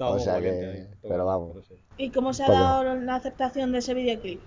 Estábamos 0.00 0.22
o 0.22 0.24
sea 0.24 0.40
que- 0.40 0.48
ahí, 0.66 0.86
todo, 1.02 1.10
pero 1.10 1.26
vamos. 1.26 1.66
sí. 1.68 1.74
¿Y 1.98 2.10
cómo 2.10 2.32
se 2.32 2.42
ha 2.42 2.46
Poco. 2.46 2.58
dado 2.58 2.94
la 2.96 3.16
aceptación 3.16 3.70
de 3.70 3.78
ese 3.80 3.92
videoclip? 3.92 4.40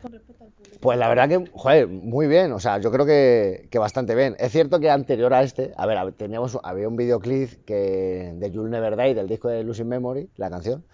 Con 0.00 0.12
respecto 0.12 0.44
al 0.44 0.50
público. 0.52 0.76
Pues 0.80 0.96
la 0.98 1.08
verdad 1.08 1.28
que, 1.28 1.50
joder, 1.52 1.88
muy 1.88 2.28
bien, 2.28 2.52
o 2.52 2.60
sea, 2.60 2.78
yo 2.78 2.92
creo 2.92 3.04
que, 3.04 3.66
que 3.72 3.78
bastante 3.80 4.14
bien. 4.14 4.36
Es 4.38 4.52
cierto 4.52 4.78
que 4.78 4.88
anterior 4.88 5.34
a 5.34 5.42
este, 5.42 5.72
a 5.76 5.84
ver, 5.86 6.12
teníamos, 6.12 6.56
había 6.62 6.86
un 6.86 6.94
videoclip 6.96 7.64
que, 7.64 8.32
de 8.36 8.50
You'll 8.52 8.70
Never 8.70 8.96
Die, 8.96 9.14
del 9.14 9.26
disco 9.26 9.48
de 9.48 9.64
Losing 9.64 9.88
Memory, 9.88 10.30
la 10.36 10.48
canción, 10.48 10.84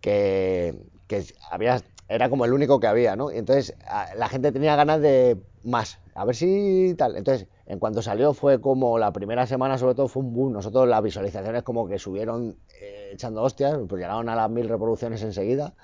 que, 0.00 0.74
que 1.06 1.22
había, 1.50 1.82
era 2.08 2.30
como 2.30 2.46
el 2.46 2.54
único 2.54 2.80
que 2.80 2.86
había, 2.86 3.16
¿no? 3.16 3.30
Y 3.30 3.36
entonces 3.36 3.76
a- 3.86 4.14
la 4.14 4.30
gente 4.30 4.50
tenía 4.50 4.74
ganas 4.76 5.02
de, 5.02 5.36
más, 5.62 5.98
a 6.14 6.24
ver 6.24 6.34
si 6.36 6.94
tal. 6.96 7.16
Entonces, 7.16 7.48
en 7.66 7.78
cuanto 7.80 8.00
salió 8.00 8.32
fue 8.32 8.60
como 8.62 8.96
la 8.98 9.12
primera 9.12 9.46
semana, 9.46 9.76
sobre 9.76 9.94
todo, 9.96 10.08
fue 10.08 10.22
un 10.22 10.32
boom. 10.32 10.52
Nosotros 10.54 10.88
las 10.88 11.02
visualizaciones 11.02 11.62
como 11.64 11.86
que 11.88 11.98
subieron 11.98 12.56
echando 13.12 13.42
hostias, 13.42 13.76
pues 13.88 14.00
llegaron 14.00 14.28
a 14.28 14.34
las 14.36 14.50
mil 14.50 14.68
reproducciones 14.68 15.22
enseguida 15.22 15.74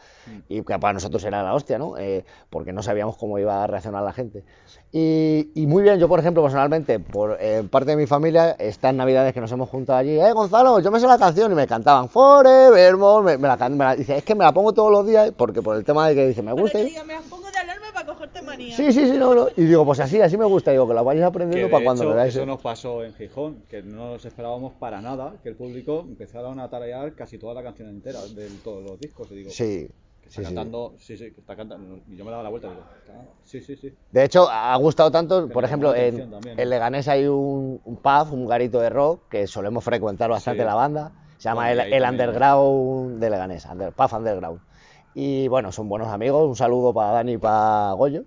y 0.49 0.63
que 0.63 0.79
para 0.79 0.93
nosotros 0.93 1.23
era 1.25 1.43
la 1.43 1.55
hostia, 1.55 1.79
¿no? 1.79 1.97
Eh, 1.99 2.25
porque 2.51 2.73
no 2.73 2.83
sabíamos 2.83 3.17
cómo 3.17 3.39
iba 3.39 3.63
a 3.63 3.67
reaccionar 3.67 4.03
la 4.03 4.13
gente. 4.13 4.45
Y, 4.93 5.51
y 5.55 5.67
muy 5.67 5.83
bien, 5.83 5.99
yo 5.99 6.09
por 6.09 6.19
ejemplo, 6.21 6.43
personalmente, 6.43 6.99
por 7.01 7.37
eh, 7.41 7.63
parte 7.71 7.93
de 7.93 7.97
mi 7.97 8.07
familia, 8.07 8.51
estas 8.59 8.95
navidades 8.95 9.33
que 9.33 9.41
nos 9.41 9.51
hemos 9.53 9.69
juntado 9.69 9.99
allí, 9.99 10.21
eh, 10.21 10.33
Gonzalo, 10.33 10.81
yo 10.81 10.91
me 10.91 11.01
sé 11.01 11.07
la 11.07 11.19
canción 11.19 11.51
y 11.51 11.55
me 11.55 11.67
cantaban 11.67 12.09
Forevermore, 12.09 13.25
me, 13.25 13.39
me 13.39 13.49
la, 13.49 13.69
me 13.69 13.85
la- 13.85 13.97
dice, 13.97 14.17
es 14.19 14.25
que 14.25 14.35
me 14.35 14.45
la 14.45 14.53
pongo 14.53 14.73
todos 14.73 14.91
los 14.93 15.07
días 15.07 15.33
porque 15.37 15.63
por 15.63 15.77
el 15.77 15.85
tema 15.85 16.09
de 16.09 16.15
que 16.15 16.27
dice, 16.29 16.43
me 16.43 16.53
gusta. 16.53 16.79
te 16.79 16.85
y- 16.85 16.91
digo, 16.91 17.05
me 17.05 17.15
las 17.15 17.25
pongo 17.25 17.47
Sí, 18.71 18.93
sí, 18.93 19.07
sí, 19.07 19.17
no, 19.19 19.35
no. 19.35 19.49
Y 19.57 19.63
digo, 19.65 19.85
pues 19.85 20.01
así, 20.01 20.21
así 20.21 20.37
me 20.39 20.45
gusta, 20.45 20.71
digo, 20.71 20.87
que 20.87 20.95
la 20.95 21.03
Que 21.03 21.23
aprendiendo 21.25 21.71
para 21.71 21.85
cuando 21.85 22.05
hecho, 22.13 22.39
eso 22.41 22.47
nos 22.47 22.61
pasó 22.61 23.05
en 23.05 23.15
Gijón, 23.15 23.63
que 23.69 23.83
no 23.83 24.13
nos 24.13 24.25
esperábamos 24.25 24.75
para 24.75 25.01
nada 25.01 25.35
que 25.43 25.49
el 25.49 25.57
público 25.57 26.01
empezara 26.07 26.51
a 26.53 26.69
tararear 26.71 27.15
casi 27.15 27.39
toda 27.39 27.55
la 27.55 27.63
canción 27.63 27.89
entera 27.89 28.21
de 28.35 28.49
todos 28.63 28.83
los 28.85 28.99
discos. 29.01 29.31
Y 29.33 29.37
digo, 29.37 29.51
Sí, 29.51 29.89
que 30.21 30.29
está 30.29 30.41
sí, 30.41 30.45
cantando, 30.45 30.95
sí, 30.99 31.17
sí, 31.17 31.33
que 31.33 31.41
está 31.41 31.57
cantando. 31.57 31.99
Y 32.09 32.17
yo 32.17 32.25
me 32.25 32.31
daba 32.31 32.43
la 32.43 32.49
vuelta 32.51 32.69
y 32.69 32.71
digo, 32.71 32.83
"Ah, 33.11 33.23
sí, 33.45 33.61
sí, 33.61 33.77
sí. 33.77 33.93
De 34.11 34.25
hecho, 34.25 34.49
ha 34.51 34.77
gustado 34.77 35.11
tanto, 35.11 35.49
Que 35.49 35.53
por 35.53 35.65
ejemplo, 35.65 35.95
en, 35.95 36.31
también. 36.31 36.69
Leganés 36.69 37.09
hay 37.09 37.27
un, 37.27 37.81
un 37.85 37.97
pub, 37.97 38.33
un 38.33 38.47
garito 38.47 38.81
de 38.81 38.91
rock, 38.91 39.29
que 39.29 39.47
solemos 39.47 39.83
frecuentar 39.85 40.31
bastante 40.31 40.63
Sí. 40.63 40.67
la 40.67 40.75
banda. 40.75 41.13
Se 41.39 41.49
llama 41.49 41.67
Bueno, 41.67 41.83
el. 41.83 42.05
Underground 42.05 43.19
de 43.21 43.31
Leganés, 43.31 43.67
under, 43.67 43.93
pub 43.93 44.13
Underground. 44.13 44.61
Y 45.15 45.49
bueno, 45.49 45.73
son 45.73 45.89
buenos 45.89 46.09
amigos, 46.09 46.49
un 46.49 46.57
saludo 46.57 46.95
para 46.95 47.11
Dani 47.13 47.33
y 47.33 47.39
para 47.39 47.93
Goyo. 47.93 48.25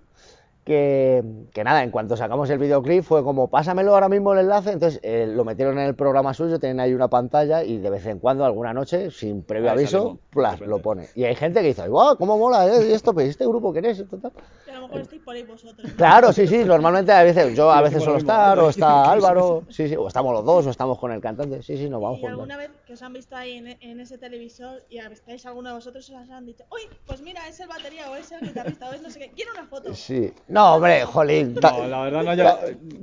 Que, 0.66 1.22
que 1.54 1.62
nada, 1.62 1.84
en 1.84 1.92
cuanto 1.92 2.16
sacamos 2.16 2.50
el 2.50 2.58
videoclip 2.58 3.04
fue 3.04 3.22
como, 3.22 3.46
pásamelo 3.46 3.94
ahora 3.94 4.08
mismo 4.08 4.32
el 4.32 4.40
enlace, 4.40 4.72
entonces 4.72 4.98
eh, 5.04 5.24
lo 5.28 5.44
metieron 5.44 5.78
en 5.78 5.86
el 5.86 5.94
programa 5.94 6.34
suyo, 6.34 6.58
tienen 6.58 6.80
ahí 6.80 6.92
una 6.92 7.06
pantalla 7.06 7.62
y 7.62 7.78
de 7.78 7.88
vez 7.88 8.04
en 8.06 8.18
cuando, 8.18 8.44
alguna 8.44 8.74
noche, 8.74 9.12
sin 9.12 9.44
previo 9.44 9.70
Ahí 9.70 9.76
aviso, 9.78 10.18
plas, 10.30 10.58
lo 10.58 10.80
pone. 10.80 11.06
Y 11.14 11.22
hay 11.22 11.36
gente 11.36 11.60
que 11.60 11.68
dice, 11.68 11.86
¡wow! 11.88 12.16
¿Cómo 12.16 12.36
mola? 12.36 12.66
eh? 12.66 12.88
¿Y 12.88 12.92
esto? 12.92 13.14
¿Pero 13.14 13.30
este 13.30 13.46
grupo 13.46 13.72
quién 13.72 13.84
es? 13.84 14.00
Esto, 14.00 14.18
tal". 14.18 14.32
Que 14.64 14.72
a 14.72 14.74
lo 14.74 14.88
mejor 14.88 15.02
estáis 15.02 15.22
por 15.22 15.36
ahí 15.36 15.44
vosotros. 15.44 15.92
Claro, 15.92 16.32
sí, 16.32 16.48
sí, 16.48 16.64
normalmente 16.64 17.12
a 17.12 17.22
veces, 17.22 17.56
yo 17.56 17.70
a 17.70 17.80
veces 17.80 18.00
decimos 18.00 18.04
suelo 18.04 18.18
lo 18.18 18.24
mismo. 18.24 18.32
estar, 18.32 18.58
o 18.58 18.68
está 18.68 19.12
Álvaro, 19.12 19.62
sí, 19.68 19.86
sí, 19.86 19.94
o 19.94 20.08
estamos 20.08 20.32
los 20.32 20.44
dos, 20.44 20.66
o 20.66 20.70
estamos 20.70 20.98
con 20.98 21.12
el 21.12 21.20
cantante, 21.20 21.62
sí, 21.62 21.76
sí, 21.76 21.88
nos 21.88 22.02
vamos 22.02 22.18
¿Y 22.18 22.22
juntos. 22.22 22.48
Que 22.86 22.92
os 22.92 23.02
han 23.02 23.12
visto 23.12 23.34
ahí 23.36 23.52
en, 23.54 23.66
en 23.80 24.00
ese 24.00 24.16
televisor 24.16 24.82
y 24.88 24.98
estáis 24.98 25.44
alguno 25.44 25.70
de 25.70 25.74
vosotros 25.74 26.08
os 26.08 26.30
han 26.30 26.46
dicho, 26.46 26.64
uy, 26.70 26.82
pues 27.06 27.20
mira, 27.20 27.46
es 27.48 27.58
el 27.58 27.66
batería 27.68 28.08
o 28.10 28.14
es 28.14 28.30
el 28.30 28.40
guitarrista 28.40 28.88
o 28.88 28.92
es 28.92 29.02
no 29.02 29.10
sé 29.10 29.18
qué, 29.18 29.32
quiero 29.34 29.50
una 29.52 29.66
foto? 29.66 29.92
Sí, 29.94 30.32
no, 30.48 30.76
hombre, 30.76 31.04
jolín. 31.04 31.54
No, 31.60 31.86
la 31.88 32.02
verdad 32.02 32.22
no 32.22 32.34
ya. 32.34 32.58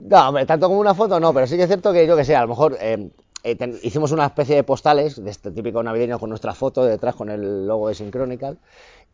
No, 0.10 0.30
hombre, 0.30 0.46
tanto 0.46 0.68
como 0.70 0.80
una 0.80 0.96
foto 0.96 1.20
no, 1.20 1.34
pero 1.34 1.46
sí 1.48 1.58
que 1.58 1.64
es 1.64 1.68
cierto 1.68 1.92
que 1.92 2.08
yo 2.08 2.16
que 2.16 2.24
sé, 2.24 2.34
a 2.36 2.42
lo 2.44 2.48
mejor 2.48 2.78
eh, 2.80 3.10
eh, 3.44 3.56
ten- 3.56 3.78
hicimos 3.84 4.12
una 4.14 4.26
especie 4.28 4.56
de 4.56 4.64
postales 4.64 5.22
de 5.22 5.30
este 5.30 5.52
típico 5.52 5.84
navideño 5.84 6.18
con 6.18 6.30
nuestra 6.30 6.54
foto 6.54 6.86
detrás 6.86 7.16
con 7.16 7.30
el 7.30 7.68
logo 7.68 7.90
de 7.90 7.96
Synchronical 7.96 8.58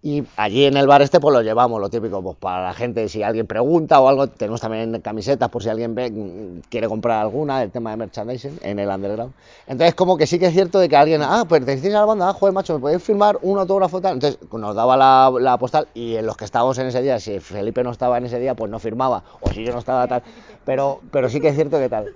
y 0.02 0.24
allí 0.38 0.64
en 0.64 0.78
el 0.78 0.88
bar 0.88 1.02
este 1.02 1.20
pues 1.20 1.34
lo 1.34 1.42
llevamos, 1.42 1.82
lo 1.82 1.90
típico, 1.90 2.22
pues 2.22 2.38
para 2.38 2.64
la 2.64 2.74
gente, 2.74 3.10
si 3.10 3.22
alguien 3.22 3.46
pregunta 3.46 4.00
o 4.00 4.08
algo, 4.08 4.28
tenemos 4.28 4.62
también 4.62 5.02
camisetas 5.02 5.50
por 5.50 5.62
si 5.62 5.68
alguien 5.68 5.94
ve, 5.94 6.10
mm, 6.10 6.62
quiere 6.70 6.88
comprar 6.88 7.20
alguna, 7.20 7.62
el 7.62 7.70
tema 7.70 7.92
de 7.92 7.98
merchandising 7.98 8.60
en 8.62 8.80
el 8.80 8.88
underground. 8.88 9.34
Entonces 9.68 9.96
como 9.96 10.16
que 10.16 10.26
sí 10.26 10.40
que 10.40 10.46
es 10.46 10.54
cierto 10.54 10.80
de 10.80 10.88
que 10.88 10.96
alguien, 10.96 11.22
ah, 11.22 11.44
pertenecéis 11.50 11.94
a 11.96 12.00
la 12.00 12.06
banda, 12.06 12.30
ah, 12.30 12.34
joder, 12.34 12.54
macho, 12.54 12.76
¿me 12.76 12.80
podéis 12.80 13.04
firmar 13.04 13.40
un 13.42 13.60
autógrafo 13.60 14.00
tal? 14.00 14.14
Entonces 14.14 14.40
nos 14.54 14.74
daba 14.74 14.96
la, 14.96 15.34
la 15.38 15.58
postal 15.58 15.90
y 15.94 16.16
en 16.16 16.26
los 16.26 16.38
que 16.38 16.46
estábamos 16.46 16.78
en 16.78 16.88
ese 16.88 17.02
día, 17.02 17.20
si 17.20 17.42
Felipe 17.42 17.84
no 17.84 17.92
estaba 17.92 18.18
en 18.18 18.26
ese 18.26 18.40
día, 18.40 18.56
pues 18.56 18.72
no 18.72 18.80
firmaba, 18.80 19.24
o 19.42 19.52
si 19.52 19.66
yo 19.66 19.74
no 19.74 19.80
estaba 19.80 20.08
tal, 20.08 20.24
pero, 20.66 21.02
pero 21.12 21.28
sí 21.28 21.42
que 21.42 21.50
es 21.50 21.56
cierto 21.56 21.78
que 21.78 21.90
tal. 21.90 22.14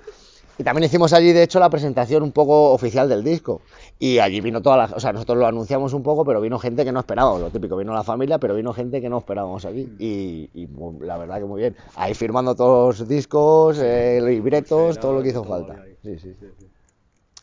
Y 0.57 0.63
también 0.63 0.85
hicimos 0.85 1.13
allí, 1.13 1.31
de 1.33 1.41
hecho, 1.41 1.59
la 1.59 1.69
presentación 1.69 2.21
un 2.21 2.31
poco 2.31 2.71
oficial 2.73 3.09
del 3.09 3.23
disco. 3.23 3.61
Y 3.99 4.19
allí 4.19 4.41
vino 4.41 4.61
toda 4.61 4.75
la... 4.77 4.83
O 4.95 4.99
sea, 4.99 5.13
nosotros 5.13 5.37
lo 5.37 5.47
anunciamos 5.47 5.93
un 5.93 6.03
poco, 6.03 6.25
pero 6.25 6.41
vino 6.41 6.59
gente 6.59 6.83
que 6.83 6.91
no 6.91 6.99
esperábamos. 6.99 7.39
Lo 7.41 7.49
típico, 7.49 7.77
vino 7.77 7.93
la 7.93 8.03
familia, 8.03 8.37
pero 8.37 8.53
vino 8.55 8.73
gente 8.73 8.99
que 8.99 9.07
no 9.09 9.19
esperábamos 9.19 9.63
allí. 9.65 9.87
Y, 9.97 10.49
y, 10.53 10.67
pues, 10.67 10.99
la 11.01 11.17
verdad 11.17 11.39
que 11.39 11.45
muy 11.45 11.61
bien. 11.61 11.75
Ahí 11.95 12.13
firmando 12.13 12.53
todos 12.55 12.99
los 12.99 13.07
discos, 13.07 13.79
eh, 13.81 14.19
libretos, 14.21 14.99
todo 14.99 15.13
lo 15.13 15.23
que 15.23 15.29
hizo 15.29 15.43
falta. 15.45 15.81
Sí, 16.03 16.19
sí. 16.19 16.33
Sí, 16.39 16.45
sí. 16.59 16.65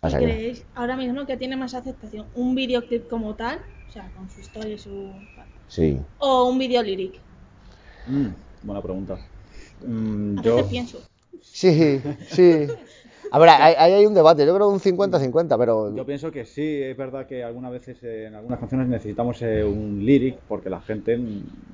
O 0.02 0.06
¿Y 0.08 0.10
sea 0.10 0.18
que- 0.18 0.24
creéis 0.26 0.64
ahora 0.74 0.96
mismo 0.96 1.24
que 1.26 1.36
tiene 1.36 1.56
más 1.56 1.72
aceptación 1.74 2.26
un 2.34 2.54
videoclip 2.54 3.08
como 3.08 3.34
tal, 3.34 3.58
o 3.88 3.92
sea, 3.92 4.10
con 4.16 4.28
su 4.30 4.40
historia 4.40 4.74
y 4.74 4.78
su... 4.78 5.12
Sí. 5.68 5.98
o 6.18 6.44
un 6.48 6.58
video 6.58 6.82
lyric? 6.82 7.20
Mm, 8.06 8.26
buena 8.62 8.82
pregunta. 8.82 9.18
Mm, 9.86 10.38
A 10.38 10.42
yo, 10.42 10.66
pienso. 10.68 10.98
Sí, 11.42 12.00
sí. 12.28 12.66
A 13.32 13.38
ver, 13.38 13.48
ahí 13.48 13.74
ahí 13.78 13.92
hay 13.92 14.06
un 14.06 14.14
debate. 14.14 14.44
Yo 14.44 14.54
creo 14.54 14.68
un 14.68 14.80
50-50, 14.80 15.56
pero... 15.58 15.94
yo 15.94 16.04
pienso 16.04 16.30
que 16.30 16.44
sí, 16.44 16.82
es 16.82 16.96
verdad 16.96 17.26
que 17.26 17.44
algunas 17.44 17.70
veces 17.70 18.02
en 18.02 18.34
algunas 18.34 18.58
canciones 18.58 18.88
necesitamos 18.88 19.40
eh, 19.42 19.64
un 19.64 20.04
lyric 20.04 20.36
porque 20.48 20.68
la 20.68 20.80
gente 20.80 21.18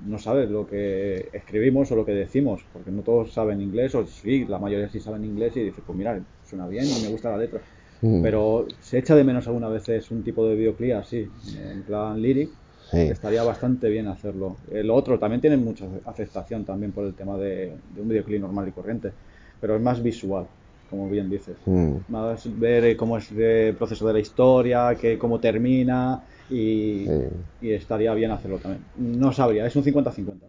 no 0.07 0.19
sabe 0.19 0.47
lo 0.47 0.67
que 0.67 1.29
escribimos 1.33 1.91
o 1.93 1.97
lo 1.97 2.05
que 2.05 2.13
decimos, 2.13 2.65
porque 2.73 2.91
no 2.91 3.03
todos 3.03 3.33
saben 3.33 3.61
inglés, 3.61 3.95
o 3.95 4.07
sí, 4.07 4.45
la 4.45 4.59
mayoría 4.59 4.89
sí 4.89 5.01
saben 5.01 5.25
inglés 5.25 5.57
y 5.57 5.61
dicen, 5.61 5.83
pues 5.87 5.97
mira, 5.97 6.21
suena 6.45 6.67
bien 6.67 6.85
y 6.85 7.03
me 7.03 7.09
gusta 7.09 7.31
la 7.31 7.39
letra. 7.39 7.61
Mm. 8.03 8.23
Pero 8.23 8.67
se 8.81 8.99
echa 8.99 9.15
de 9.15 9.25
menos 9.25 9.47
algunas 9.47 9.73
veces 9.73 10.11
un 10.11 10.23
tipo 10.23 10.47
de 10.47 10.55
videoclip 10.55 10.95
así, 10.95 11.29
en 11.59 11.83
plan 11.83 12.21
lyric. 12.21 12.51
Sí. 12.91 12.99
Estaría 12.99 13.43
bastante 13.43 13.89
bien 13.89 14.07
hacerlo. 14.07 14.59
El 14.71 14.91
otro 14.91 15.19
también 15.19 15.41
tiene 15.41 15.57
mucha 15.57 15.87
aceptación 16.05 16.65
también 16.65 16.93
por 16.93 17.05
el 17.05 17.15
tema 17.15 17.37
de, 17.37 17.73
de 17.95 18.01
un 18.01 18.09
videoclip 18.09 18.41
normal 18.41 18.69
y 18.69 18.71
corriente, 18.71 19.11
pero 19.61 19.75
es 19.75 19.83
más 19.83 20.01
visual, 20.01 20.47
como 20.89 21.09
bien 21.09 21.29
dices. 21.29 21.57
Mm. 21.67 21.97
Más 22.09 22.59
ver 22.59 22.85
eh, 22.85 22.97
cómo 22.97 23.19
es 23.19 23.31
el 23.33 23.77
proceso 23.77 24.07
de 24.07 24.13
la 24.13 24.21
historia, 24.21 24.95
que, 25.01 25.19
cómo 25.19 25.41
termina 25.41 26.25
y, 26.49 27.07
Sí. 27.07 27.13
y 27.61 27.71
estaría 27.73 28.15
bien 28.15 28.31
hacerlo 28.31 28.59
también. 28.59 28.85
No 28.97 29.33
sabría, 29.33 29.67
es 29.67 29.77
un 29.77 29.83
50-50. 29.85 30.46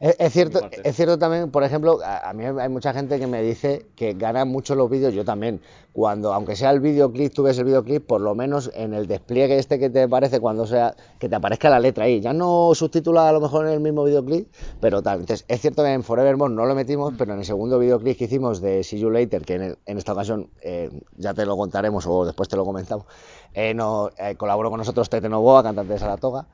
Es, 0.00 0.16
es 0.18 0.32
cierto, 0.32 0.60
es 0.84 0.96
cierto 0.96 1.18
también, 1.18 1.50
por 1.50 1.64
ejemplo, 1.64 1.98
a, 2.04 2.28
a 2.28 2.32
mí 2.34 2.44
hay 2.44 2.68
mucha 2.68 2.92
gente 2.92 3.18
que 3.18 3.26
me 3.26 3.42
dice 3.42 3.86
que 3.96 4.12
ganan 4.14 4.48
mucho 4.48 4.74
los 4.74 4.90
vídeos, 4.90 5.14
yo 5.14 5.24
también, 5.24 5.60
cuando, 5.92 6.32
aunque 6.34 6.54
sea 6.56 6.70
el 6.70 6.80
videoclip, 6.80 7.32
tú 7.32 7.42
ves 7.44 7.58
el 7.58 7.64
videoclip, 7.64 8.06
por 8.06 8.20
lo 8.20 8.34
menos 8.34 8.70
en 8.74 8.92
el 8.94 9.06
despliegue 9.06 9.58
este 9.58 9.78
que 9.78 9.88
te 9.88 10.02
aparece 10.02 10.38
cuando 10.40 10.66
sea, 10.66 10.94
que 11.18 11.28
te 11.28 11.36
aparezca 11.36 11.70
la 11.70 11.80
letra 11.80 12.04
ahí, 12.04 12.20
ya 12.20 12.32
no 12.34 12.72
subtitulada 12.74 13.30
a 13.30 13.32
lo 13.32 13.40
mejor 13.40 13.66
en 13.66 13.72
el 13.72 13.80
mismo 13.80 14.04
videoclip, 14.04 14.52
pero 14.80 15.02
tal. 15.02 15.20
Entonces, 15.20 15.46
es 15.48 15.60
cierto 15.60 15.82
que 15.82 15.92
en 15.92 16.02
Forevermore 16.02 16.52
no 16.52 16.66
lo 16.66 16.74
metimos, 16.74 17.14
pero 17.16 17.32
en 17.32 17.38
el 17.38 17.44
segundo 17.46 17.78
videoclip 17.78 18.18
que 18.18 18.24
hicimos 18.24 18.60
de 18.60 18.84
See 18.84 18.98
You 18.98 19.10
Later, 19.10 19.42
que 19.44 19.54
en, 19.54 19.62
el- 19.62 19.78
en 19.86 19.98
esta 19.98 20.12
ocasión 20.12 20.50
eh, 20.60 20.90
ya 21.16 21.32
te 21.32 21.46
lo 21.46 21.56
contaremos 21.56 22.04
o 22.06 22.24
después 22.26 22.48
te 22.48 22.56
lo 22.56 22.64
comentamos, 22.64 23.06
eh, 23.54 23.72
no, 23.72 24.10
eh, 24.18 24.34
colaboró 24.36 24.68
con 24.70 24.78
nosotros 24.78 25.08
Tete 25.08 25.28
Novoa, 25.28 25.62
cantante 25.62 25.94
de 25.94 25.98
Saratoga, 25.98 26.46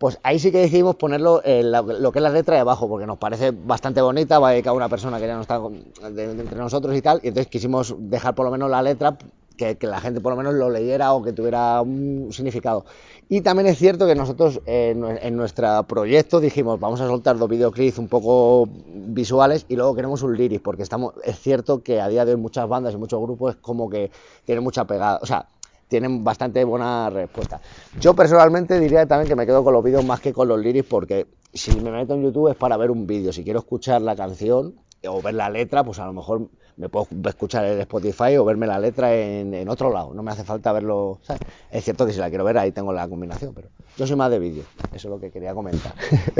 pues 0.00 0.18
ahí 0.22 0.38
sí 0.38 0.50
que 0.50 0.56
decidimos 0.56 0.96
ponerlo 0.96 1.42
en 1.44 1.70
la- 1.70 1.82
lo 1.82 2.10
que 2.10 2.20
es 2.20 2.22
la 2.22 2.30
letra 2.30 2.54
de 2.54 2.62
abajo, 2.62 2.88
porque 2.88 3.06
nos 3.06 3.18
parece 3.18 3.50
bastante 3.50 4.00
bonita, 4.00 4.38
va 4.38 4.52
dedicada 4.52 4.72
a 4.72 4.76
una 4.78 4.88
persona 4.88 5.20
que 5.20 5.26
ya 5.26 5.34
no 5.34 5.42
está 5.42 5.60
entre 6.02 6.56
nosotros 6.56 6.96
y 6.96 7.02
tal, 7.02 7.20
y 7.22 7.28
entonces 7.28 7.48
quisimos 7.48 7.94
dejar 7.98 8.34
por 8.34 8.46
lo 8.46 8.50
menos 8.50 8.70
la 8.70 8.80
letra, 8.80 9.18
que, 9.58 9.76
la 9.82 10.00
gente 10.00 10.22
por 10.22 10.32
lo 10.32 10.38
menos 10.38 10.54
lo 10.54 10.70
leyera 10.70 11.12
o 11.12 11.22
que 11.22 11.34
tuviera 11.34 11.82
un 11.82 12.30
significado. 12.32 12.86
Y 13.28 13.42
también 13.42 13.66
es 13.66 13.76
cierto 13.76 14.06
que 14.06 14.14
nosotros 14.14 14.62
eh, 14.64 14.96
en 15.20 15.36
nuestro 15.36 15.82
proyecto 15.82 16.40
dijimos, 16.40 16.80
vamos 16.80 17.02
a 17.02 17.06
soltar 17.06 17.36
dos 17.36 17.50
videoclips 17.50 17.98
un 17.98 18.08
poco 18.08 18.70
visuales 18.86 19.66
y 19.68 19.76
luego 19.76 19.94
queremos 19.94 20.22
un 20.22 20.34
lyric, 20.34 20.62
porque 20.62 20.82
estamos, 20.82 21.12
es 21.24 21.38
cierto 21.38 21.82
que 21.82 22.00
a 22.00 22.08
día 22.08 22.24
de 22.24 22.32
hoy 22.32 22.40
muchas 22.40 22.66
bandas 22.66 22.94
y 22.94 22.96
muchos 22.96 23.20
grupos 23.20 23.56
es 23.56 23.60
como 23.60 23.90
que 23.90 24.10
tienen 24.46 24.64
mucha 24.64 24.86
pegada, 24.86 25.18
o 25.20 25.26
sea, 25.26 25.46
tienen 25.90 26.24
bastante 26.24 26.64
buena 26.64 27.10
respuesta. 27.10 27.60
Yo 28.00 28.14
personalmente 28.14 28.78
diría 28.78 29.04
también 29.06 29.28
que 29.28 29.36
me 29.36 29.44
quedo 29.44 29.62
con 29.62 29.74
los 29.74 29.84
vídeos 29.84 30.04
más 30.04 30.20
que 30.20 30.32
con 30.32 30.48
los 30.48 30.58
lyrics 30.58 30.88
porque 30.88 31.26
si 31.52 31.78
me 31.80 31.90
meto 31.90 32.14
en 32.14 32.22
YouTube 32.22 32.48
es 32.48 32.56
para 32.56 32.76
ver 32.78 32.90
un 32.90 33.06
vídeo. 33.06 33.32
Si 33.32 33.42
quiero 33.42 33.58
escuchar 33.58 34.00
la 34.00 34.14
canción 34.16 34.76
o 35.06 35.20
ver 35.20 35.34
la 35.34 35.50
letra, 35.50 35.82
pues 35.82 35.98
a 35.98 36.06
lo 36.06 36.12
mejor 36.12 36.48
me 36.76 36.88
puedo 36.88 37.08
escuchar 37.28 37.64
en 37.66 37.80
Spotify 37.80 38.36
o 38.38 38.44
verme 38.44 38.66
la 38.68 38.78
letra 38.78 39.12
en, 39.14 39.52
en 39.52 39.68
otro 39.68 39.92
lado. 39.92 40.14
No 40.14 40.22
me 40.22 40.30
hace 40.30 40.44
falta 40.44 40.72
verlo. 40.72 41.18
¿sabes? 41.22 41.42
Es 41.72 41.84
cierto 41.84 42.06
que 42.06 42.12
si 42.12 42.20
la 42.20 42.28
quiero 42.28 42.44
ver 42.44 42.56
ahí 42.56 42.70
tengo 42.70 42.92
la 42.92 43.08
combinación, 43.08 43.52
pero 43.52 43.68
yo 43.96 44.06
soy 44.06 44.14
más 44.16 44.30
de 44.30 44.38
vídeo. 44.38 44.62
Eso 44.94 45.08
es 45.08 45.10
lo 45.10 45.18
que 45.18 45.30
quería 45.32 45.52
comentar. 45.54 45.92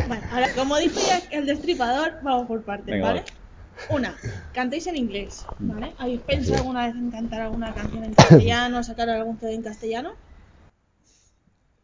Bueno, 0.06 0.22
ahora, 0.32 0.46
como 0.54 0.76
dijo 0.76 1.00
ya 1.00 1.20
el 1.36 1.44
destripador, 1.44 2.20
vamos 2.22 2.46
por 2.46 2.62
partes, 2.62 2.86
Venga, 2.86 3.06
¿vale? 3.08 3.20
vale. 3.20 3.39
Una, 3.88 4.14
cantáis 4.52 4.86
en 4.86 4.96
inglés, 4.96 5.44
¿vale? 5.58 5.92
¿Habéis 5.98 6.20
pensado 6.20 6.58
alguna 6.58 6.86
vez 6.86 6.94
en 6.96 7.10
cantar 7.10 7.40
alguna 7.42 7.74
canción 7.74 8.04
en 8.04 8.14
castellano, 8.14 8.82
sacar 8.82 9.08
algún 9.08 9.38
CD 9.38 9.54
en 9.54 9.62
castellano? 9.62 10.12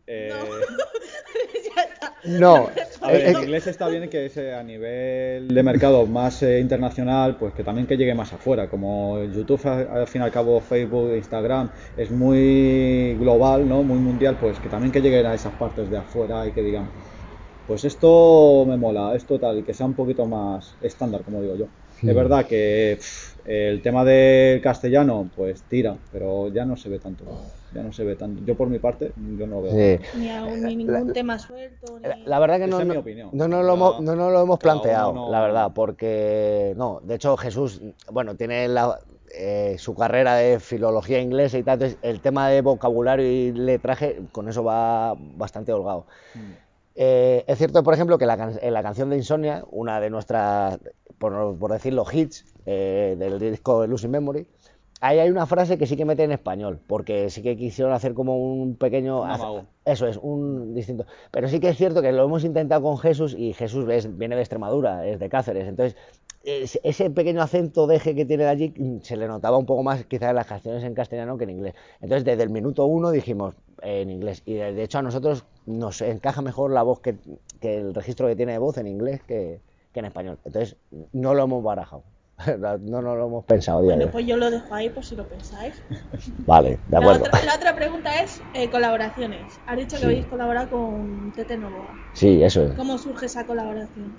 Eh, 0.07 0.31
ya 1.75 1.83
está. 1.83 2.13
No, 2.25 2.69
A 3.03 3.11
ver, 3.11 3.21
eh, 3.23 3.31
en 3.31 3.37
eh, 3.37 3.43
inglés 3.43 3.67
está 3.67 3.89
bien 3.89 4.09
que 4.09 4.27
ese, 4.27 4.55
a 4.55 4.63
nivel 4.63 5.49
de 5.49 5.63
mercado 5.63 6.07
más 6.07 6.43
eh, 6.43 6.61
internacional, 6.61 7.37
pues 7.37 7.55
que 7.55 7.63
también 7.63 7.87
que 7.87 7.97
llegue 7.97 8.15
más 8.15 8.33
afuera. 8.33 8.69
Como 8.69 9.23
YouTube, 9.25 9.65
al 9.67 10.07
fin 10.07 10.23
y 10.23 10.25
al 10.25 10.31
cabo, 10.31 10.61
Facebook, 10.61 11.15
Instagram, 11.15 11.71
es 11.97 12.11
muy 12.11 13.15
global, 13.19 13.69
¿no? 13.69 13.83
Muy 13.83 13.99
mundial, 13.99 14.37
pues 14.41 14.59
que 14.59 14.69
también 14.69 14.93
que 14.93 15.01
lleguen 15.01 15.27
a 15.27 15.35
esas 15.35 15.53
partes 15.55 15.91
de 15.91 15.99
afuera 15.99 16.47
y 16.47 16.53
que 16.53 16.63
digan, 16.63 16.89
pues 17.67 17.85
esto 17.85 18.65
me 18.67 18.77
mola, 18.77 19.15
esto 19.15 19.39
tal, 19.39 19.59
y 19.59 19.63
que 19.63 19.75
sea 19.75 19.87
un 19.87 19.95
poquito 19.95 20.27
más 20.27 20.75
estándar, 20.83 21.23
como 21.23 21.43
digo 21.43 21.57
yo. 21.57 21.67
Sí. 22.01 22.09
Es 22.09 22.15
verdad 22.15 22.47
que 22.47 22.97
pff, 22.99 23.39
el 23.47 23.81
tema 23.81 24.05
del 24.05 24.61
castellano, 24.61 25.31
pues 25.35 25.63
tira, 25.65 25.97
pero 26.13 26.49
ya 26.49 26.65
no 26.65 26.77
se 26.77 26.89
ve 26.89 26.99
tanto. 26.99 27.25
Ya 27.73 27.83
no 27.83 27.93
se 27.93 28.05
ve 28.05 28.17
tanto. 28.17 28.43
Yo 28.45 28.55
por 28.57 28.69
mi 28.69 28.79
parte, 28.79 29.13
yo 29.17 29.47
no 29.47 29.57
lo 29.57 29.63
veo. 29.63 29.99
Sí. 29.99 30.19
Ni, 30.19 30.31
aún- 30.31 30.63
ni 30.63 30.77
ningún 30.77 31.13
tema 31.13 31.39
suelto. 31.39 31.99
Ni... 32.01 32.25
La 32.25 32.39
verdad 32.39 32.59
que 32.59 32.67
no, 32.67 32.77
Esa 32.77 32.83
es 32.83 32.89
mi 32.89 32.95
no, 32.95 33.01
opinión. 33.01 33.31
no 33.33 33.49
nos 33.49 33.65
lo 33.65 33.75
hemos, 33.75 34.01
no 34.01 34.15
nos 34.15 34.33
lo 34.33 34.43
hemos 34.43 34.59
planteado, 34.59 35.13
no- 35.13 35.31
la 35.31 35.41
verdad, 35.41 35.73
porque 35.75 36.75
no, 36.77 37.01
de 37.03 37.15
hecho 37.15 37.37
Jesús, 37.37 37.81
bueno, 38.11 38.35
tiene 38.37 38.69
la- 38.69 38.99
eh, 39.35 39.77
su 39.79 39.95
carrera 39.95 40.37
de 40.37 40.61
filología 40.61 41.21
inglesa 41.21 41.59
y 41.59 41.63
tal, 41.63 41.75
entonces 41.75 41.99
el 42.03 42.21
tema 42.21 42.49
de 42.49 42.61
vocabulario 42.63 43.27
y 43.27 43.53
letraje, 43.53 44.21
con 44.33 44.49
eso 44.49 44.63
va 44.65 45.15
bastante 45.19 45.73
holgado. 45.73 46.07
Mm. 46.35 46.66
Eh, 46.99 47.45
es 47.47 47.59
cierto, 47.59 47.83
por 47.83 47.93
ejemplo, 47.95 48.17
que 48.19 48.27
la 48.27 48.37
can- 48.37 48.59
en 48.61 48.73
la 48.73 48.83
canción 48.83 49.11
de 49.11 49.17
Insomnia, 49.17 49.65
una 49.71 50.01
de 50.01 50.09
nuestras, 50.11 50.79
por, 51.19 51.59
por 51.59 51.71
decirlo, 51.73 52.05
hits 52.11 52.47
eh, 52.65 53.17
del 53.19 53.39
disco 53.39 53.87
Losing 53.87 54.11
Memory, 54.11 54.47
ahí 55.03 55.19
hay 55.19 55.29
una 55.31 55.45
frase 55.47 55.77
que 55.77 55.87
sí 55.87 55.95
que 55.97 56.07
mete 56.07 56.25
en 56.25 56.33
español, 56.33 56.81
porque 56.87 57.29
sí 57.29 57.43
que 57.43 57.57
quisieron 57.57 57.93
hacer 57.93 58.15
como 58.15 58.39
un 58.39 58.77
pequeño... 58.77 59.25
Un. 59.53 59.69
Eso 59.85 60.07
es, 60.09 60.17
un 60.17 60.75
distinto. 60.75 61.05
Pero 61.31 61.49
sí 61.49 61.61
que 61.61 61.69
es 61.69 61.77
cierto 61.77 62.01
que 62.03 62.13
lo 62.13 62.25
hemos 62.25 62.45
intentado 62.45 62.83
con 62.83 62.97
Jesús 62.99 63.35
y 63.39 63.53
Jesús 63.53 63.87
es- 63.91 64.17
viene 64.17 64.35
de 64.35 64.41
Extremadura, 64.43 65.07
es 65.07 65.21
de 65.21 65.29
Cáceres, 65.29 65.69
entonces 65.69 65.97
es- 66.45 66.81
ese 66.83 67.11
pequeño 67.11 67.43
acento 67.43 67.87
de 67.87 67.97
eje 67.97 68.15
que 68.15 68.25
tiene 68.25 68.45
de 68.45 68.49
allí 68.51 68.75
mm, 68.77 69.01
se 69.03 69.17
le 69.17 69.29
notaba 69.29 69.59
un 69.59 69.67
poco 69.67 69.83
más 69.83 70.05
quizás 70.07 70.31
en 70.31 70.37
las 70.37 70.47
canciones 70.47 70.83
en 70.83 70.95
castellano 70.95 71.37
que 71.37 71.45
en 71.45 71.51
inglés. 71.51 71.75
Entonces 72.01 72.25
desde 72.25 72.43
el 72.43 72.51
minuto 72.51 72.85
uno 72.87 73.11
dijimos 73.11 73.55
eh, 73.83 74.01
en 74.03 74.11
inglés 74.11 74.43
y 74.47 74.55
de 74.55 74.83
hecho 74.83 74.99
a 74.99 75.03
nosotros 75.03 75.45
nos 75.67 76.01
encaja 76.01 76.43
mejor 76.43 76.71
la 76.73 76.83
voz 76.83 77.01
que, 77.01 77.17
que 77.61 77.79
el 77.79 77.95
registro 77.95 78.27
que 78.29 78.37
tiene 78.37 78.53
de 78.53 78.59
voz 78.59 78.79
en 78.79 78.87
inglés 78.87 79.21
que, 79.27 79.61
que 79.93 80.01
en 80.01 80.07
español. 80.07 80.39
Entonces 80.45 80.77
no 81.13 81.35
lo 81.35 81.43
hemos 81.45 81.63
barajado, 81.63 82.03
no, 82.59 82.79
no 83.03 83.17
lo 83.17 83.27
hemos 83.27 83.45
pensado. 83.45 83.83
Bueno, 83.83 84.05
hoy. 84.05 84.11
pues 84.13 84.27
yo 84.27 84.37
lo 84.37 84.51
dejo 84.51 84.73
ahí 84.75 84.89
por 84.91 85.05
si 85.05 85.17
lo 85.17 85.25
pensáis. 85.29 85.75
Vale, 86.47 86.71
de 86.71 86.79
La 86.89 86.99
acuerdo. 86.99 87.25
otra, 87.25 87.45
la 87.45 87.55
otra 87.57 87.75
pregunta 87.77 88.23
es 88.23 88.43
eh, 88.55 88.71
colaboraciones. 88.71 89.61
Has 89.67 89.77
dicho 89.77 89.97
Sí. 89.97 90.01
que 90.03 90.07
habéis 90.07 90.27
colaborado 90.27 90.71
con 90.71 91.33
Tete 91.33 91.57
Novoa. 91.57 91.95
Sí, 92.13 92.43
eso 92.43 92.63
es. 92.63 92.75
¿Cómo 92.75 92.97
surge 92.99 93.27
esa 93.27 93.45
colaboración? 93.47 94.15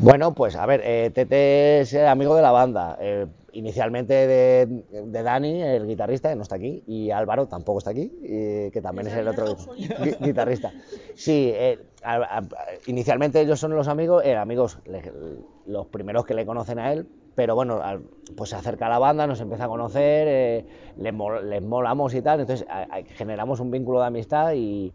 Bueno, 0.00 0.32
pues 0.34 0.54
a 0.54 0.64
ver, 0.66 0.80
eh, 0.84 1.10
Tete 1.14 1.80
es 1.80 1.94
amigo 1.94 2.36
de 2.36 2.42
la 2.42 2.50
banda. 2.52 2.96
eh, 3.00 3.26
inicialmente 3.58 4.14
de, 4.14 4.66
de 4.66 5.22
Dani, 5.22 5.62
el 5.62 5.86
guitarrista, 5.86 6.30
que 6.30 6.36
no 6.36 6.42
está 6.42 6.54
aquí, 6.56 6.82
y 6.86 7.10
Álvaro 7.10 7.46
tampoco 7.46 7.78
está 7.78 7.90
aquí, 7.90 8.10
y 8.22 8.70
que 8.70 8.80
también 8.80 9.06
¿Les 9.06 9.14
es 9.14 9.20
el 9.20 9.28
otro 9.28 9.56
gui- 9.56 10.16
guitarrista. 10.20 10.72
Sí, 11.14 11.50
eh, 11.54 11.78
a- 12.02 12.38
a- 12.38 12.48
inicialmente 12.86 13.40
ellos 13.40 13.58
son 13.58 13.74
los 13.74 13.88
amigos, 13.88 14.24
eh, 14.24 14.36
amigos 14.36 14.78
le- 14.86 15.12
los 15.66 15.86
primeros 15.88 16.24
que 16.24 16.34
le 16.34 16.46
conocen 16.46 16.78
a 16.78 16.92
él, 16.92 17.06
pero 17.34 17.54
bueno, 17.54 17.82
al- 17.82 18.02
pues 18.36 18.50
se 18.50 18.56
acerca 18.56 18.86
a 18.86 18.90
la 18.90 18.98
banda, 18.98 19.26
nos 19.26 19.40
empieza 19.40 19.64
a 19.64 19.68
conocer, 19.68 20.26
eh, 20.28 20.66
les, 20.96 21.12
mol- 21.12 21.42
les 21.48 21.62
molamos 21.62 22.14
y 22.14 22.22
tal, 22.22 22.40
entonces 22.40 22.66
a- 22.70 22.82
a- 22.82 23.02
generamos 23.04 23.60
un 23.60 23.70
vínculo 23.70 24.00
de 24.00 24.06
amistad 24.06 24.52
y, 24.54 24.92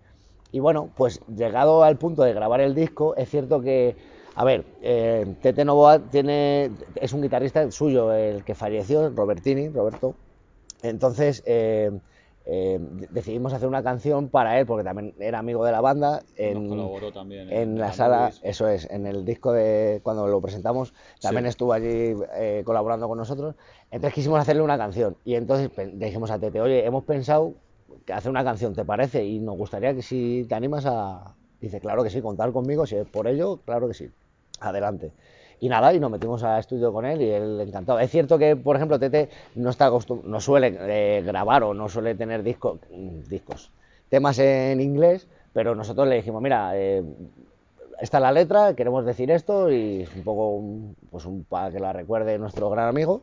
y 0.52 0.60
bueno, 0.60 0.90
pues 0.96 1.20
llegado 1.28 1.84
al 1.84 1.98
punto 1.98 2.24
de 2.24 2.34
grabar 2.34 2.62
el 2.62 2.76
disco, 2.76 3.16
es 3.18 3.30
cierto 3.30 3.62
que, 3.62 3.96
a 4.36 4.44
ver, 4.44 4.66
eh, 4.82 5.36
Tete 5.42 5.64
Novoa 5.66 6.00
tiene, 6.00 6.72
es 6.96 7.14
un 7.14 7.22
guitarrista 7.22 7.70
suyo, 7.72 8.12
el 8.14 8.44
que 8.44 8.56
falleció, 8.56 9.10
Robertini, 9.10 9.70
Roberto. 9.70 10.16
Entonces 10.82 11.44
eh, 11.46 11.92
eh, 12.46 12.78
decidimos 13.12 13.54
hacer 13.54 13.68
una 13.70 13.84
canción 13.84 14.28
para 14.30 14.60
él, 14.60 14.66
porque 14.66 14.84
también 14.84 15.14
era 15.20 15.40
amigo 15.40 15.64
de 15.66 15.72
la 15.72 15.82
banda. 15.82 16.24
En, 16.36 16.68
Nos 16.68 16.70
colaboró 16.78 17.12
también 17.14 17.50
en 17.52 17.76
la 17.78 17.86
Movies. 17.86 17.96
sala, 17.96 18.32
eso 18.42 18.68
es, 18.68 18.90
en 18.90 19.08
el 19.08 19.24
disco 19.24 19.54
de 19.54 20.02
cuando 20.04 20.28
lo 20.28 20.42
presentamos, 20.42 20.94
también 21.22 21.46
Sí. 21.46 21.50
estuvo 21.50 21.72
allí 21.74 22.16
eh, 22.36 22.64
colaborando 22.66 23.08
con 23.08 23.18
nosotros. 23.18 23.56
Entonces 23.92 24.14
quisimos 24.14 24.40
hacerle 24.40 24.62
una 24.62 24.78
canción 24.78 25.16
y 25.24 25.36
entonces 25.36 25.70
le 25.78 26.06
dijimos 26.08 26.32
a 26.32 26.40
Tete, 26.40 26.60
oye, 26.60 26.86
hemos 26.86 27.04
pensado 27.06 27.54
que 28.06 28.12
hacer 28.12 28.30
una 28.32 28.44
canción, 28.44 28.74
¿te 28.74 28.84
parece? 28.84 29.24
Y 29.24 29.40
nos 29.40 29.56
gustaría 29.56 29.94
que 29.94 30.02
si 30.02 30.46
te 30.50 30.56
animas 30.56 30.86
a... 30.86 31.36
Dice, 31.62 31.80
claro 31.80 32.04
que 32.04 32.10
sí, 32.10 32.22
contar 32.22 32.52
conmigo, 32.52 32.86
si 32.86 32.98
es 32.98 33.08
por 33.08 33.26
ello, 33.26 33.58
claro 33.64 33.88
que 33.88 33.94
sí. 33.94 34.10
Adelante. 34.66 35.12
Y 35.60 35.70
nada, 35.70 35.94
y 35.94 36.00
nos 36.00 36.12
metimos 36.12 36.44
a 36.44 36.60
estudio 36.60 36.92
con 36.92 37.06
él 37.06 37.22
y 37.22 37.30
él 37.30 37.60
encantado. 37.62 38.00
Es 38.00 38.12
cierto 38.12 38.38
que, 38.38 38.56
por 38.56 38.76
ejemplo, 38.76 39.00
Tete 39.00 39.30
no 39.56 39.70
está 39.70 39.90
no 40.24 40.40
suele 40.42 40.76
eh, 40.80 41.22
grabar 41.24 41.64
o 41.64 41.74
no 41.74 41.88
suele 41.88 42.16
tener 42.16 42.44
disco- 42.44 42.80
mm, 42.92 43.30
discos, 43.30 43.72
temas 44.10 44.40
en 44.40 44.82
inglés, 44.82 45.28
pero 45.54 45.74
nosotros 45.76 46.08
le 46.08 46.16
dijimos, 46.16 46.42
mira, 46.42 46.72
eh, 46.76 47.04
esta 48.02 48.18
es 48.18 48.22
la 48.22 48.32
letra, 48.34 48.76
queremos 48.76 49.06
decir 49.06 49.32
esto 49.32 49.72
y 49.72 50.02
es 50.02 50.14
un 50.16 50.24
poco 50.24 50.62
pues 51.10 51.26
un, 51.26 51.46
para 51.46 51.72
que 51.72 51.80
la 51.80 51.94
recuerde 51.94 52.38
nuestro 52.40 52.70
gran 52.70 52.90
amigo. 52.90 53.22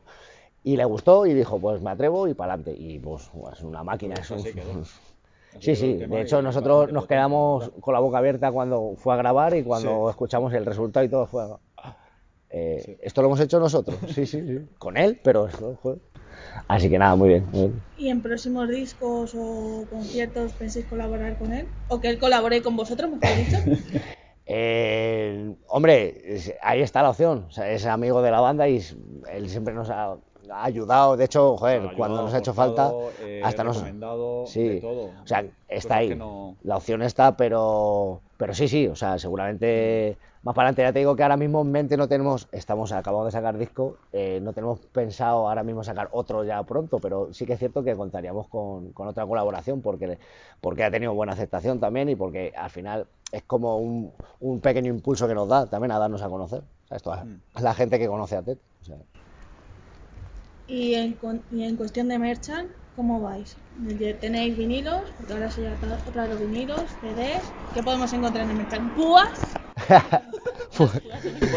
Y 0.62 0.76
le 0.76 0.84
gustó 0.84 1.24
y 1.26 1.32
dijo, 1.34 1.58
pues 1.58 1.80
me 1.82 1.90
atrevo 1.90 2.28
y 2.28 2.34
para 2.34 2.52
adelante. 2.54 2.78
Y 2.80 2.98
pues 2.98 3.30
es 3.52 3.62
una 3.62 3.82
máquina. 3.82 4.14
Pues 4.16 4.30
es 4.30 4.54
un- 4.56 4.84
Sí, 5.58 5.74
sí, 5.74 5.94
de 5.94 6.20
hecho 6.20 6.40
nosotros 6.42 6.92
nos 6.92 7.06
quedamos 7.06 7.70
con 7.80 7.92
la 7.92 8.00
boca 8.00 8.18
abierta 8.18 8.52
cuando 8.52 8.94
fue 8.96 9.14
a 9.14 9.16
grabar 9.16 9.54
y 9.56 9.62
cuando 9.64 10.04
Sí. 10.06 10.10
escuchamos 10.10 10.52
el 10.54 10.64
resultado 10.64 11.04
y 11.04 11.08
todo 11.08 11.26
fue... 11.26 11.44
eh, 12.50 12.80
Sí. 12.84 12.96
Esto 13.02 13.22
lo 13.22 13.28
hemos 13.28 13.40
hecho 13.40 13.58
nosotros, 13.58 13.98
sí, 14.08 14.26
sí, 14.26 14.40
sí, 14.46 14.58
con 14.78 14.96
él, 14.96 15.20
pero... 15.24 15.46
eso 15.48 15.76
fue- 15.82 15.96
Así 16.68 16.88
que 16.88 16.98
nada, 16.98 17.16
muy 17.16 17.28
bien. 17.28 17.46
muy 17.50 17.60
bien. 17.68 17.82
¿Y 17.96 18.08
en 18.08 18.22
próximos 18.22 18.68
discos 18.68 19.32
o 19.36 19.86
conciertos 19.90 20.54
pensáis 20.54 20.86
colaborar 20.86 21.36
con 21.36 21.52
él? 21.52 21.68
¿O 21.88 22.00
que 22.00 22.08
él 22.08 22.18
colabore 22.18 22.62
con 22.62 22.76
vosotros, 22.76 23.10
mejor 23.10 23.36
dicho? 23.36 23.56
Eh, 24.52 25.54
hombre, 25.68 26.40
ahí 26.60 26.80
está 26.80 27.02
la 27.02 27.10
opción. 27.10 27.44
O 27.48 27.50
sea, 27.52 27.70
es 27.70 27.86
amigo 27.86 28.20
de 28.20 28.32
la 28.32 28.40
banda 28.40 28.68
y 28.68 28.80
él 29.30 29.48
siempre 29.48 29.72
nos 29.74 29.90
ha, 29.90 30.16
ha 30.50 30.64
ayudado. 30.64 31.16
De 31.16 31.24
hecho, 31.24 31.56
joder, 31.56 31.78
Ayudado, 31.80 31.96
cuando 31.96 32.22
nos 32.22 32.34
ha 32.34 32.38
hecho 32.38 32.54
falta, 32.54 32.90
eh, 33.22 33.40
hasta 33.44 33.64
nos... 33.64 33.76
recomendado, 33.76 34.46
Sí, 34.46 34.62
de 34.68 34.80
todo. 34.80 35.10
o 35.22 35.26
sea, 35.26 35.44
está 35.68 35.96
ahí. 35.96 36.14
no- 36.14 36.56
La 36.62 36.76
opción 36.76 37.02
está, 37.02 37.36
pero, 37.36 38.20
pero 38.36 38.54
sí, 38.54 38.68
sí, 38.68 38.86
o 38.88 38.96
sea, 38.96 39.18
seguramente 39.18 40.16
más 40.42 40.54
para 40.54 40.68
adelante. 40.68 40.82
Ya 40.82 40.92
te 40.92 40.98
digo 41.00 41.14
que 41.16 41.22
ahora 41.22 41.36
mismo 41.36 41.60
en 41.60 41.70
mente 41.70 41.96
no 41.98 42.08
tenemos, 42.08 42.48
estamos 42.52 42.92
acabamos 42.92 43.26
de 43.26 43.32
sacar 43.32 43.58
disco, 43.58 43.96
eh, 44.12 44.40
no 44.42 44.52
tenemos 44.54 44.78
pensado 44.86 45.46
ahora 45.48 45.62
mismo 45.62 45.84
sacar 45.84 46.08
otro 46.12 46.44
ya 46.44 46.62
pronto, 46.62 46.98
pero 46.98 47.32
sí 47.34 47.44
que 47.44 47.52
es 47.54 47.58
cierto 47.58 47.82
que 47.84 47.94
contaríamos 47.94 48.48
con, 48.48 48.92
con 48.92 49.06
otra 49.08 49.26
colaboración 49.26 49.82
porque, 49.82 50.18
porque 50.62 50.84
ha 50.84 50.90
tenido 50.90 51.12
buena 51.14 51.34
aceptación 51.34 51.78
también 51.78 52.08
y 52.08 52.16
porque 52.16 52.52
al 52.56 52.70
final 52.70 53.06
es 53.32 53.42
como 53.42 53.76
un, 53.76 54.10
un 54.40 54.60
pequeño 54.60 54.88
impulso 54.90 55.28
que 55.28 55.34
nos 55.34 55.46
da 55.48 55.66
también 55.66 55.92
a 55.92 55.98
darnos 55.98 56.22
a 56.22 56.28
conocer. 56.30 56.60
O 56.84 56.88
sea, 56.88 56.96
esto 56.96 57.14
es 57.14 57.24
Mm. 57.24 57.62
la 57.62 57.74
gente 57.74 57.98
que 57.98 58.08
conoce 58.08 58.36
a 58.36 58.42
TED. 58.42 58.56
o 58.80 58.84
sea. 58.84 58.96
Y 60.70 60.94
en, 60.94 61.18
y 61.50 61.64
en 61.64 61.76
cuestión 61.76 62.08
de 62.08 62.18
merchant, 62.18 62.68
¿cómo 62.94 63.20
vais? 63.20 63.56
¿Tenéis 64.20 64.56
vinilos? 64.56 65.02
Porque 65.16 65.32
ahora 65.32 65.50
se 65.50 65.62
lleva 65.62 65.76
otra- 66.06 66.22
de 66.24 66.28
los 66.28 66.40
vinilos, 66.40 66.82
CDs. 67.00 67.52
¿Qué 67.74 67.82
podemos 67.82 68.12
encontrar 68.12 68.44
en 68.44 68.50
el 68.52 68.56
merchant? 68.58 68.92
¿Púas? 68.94 69.28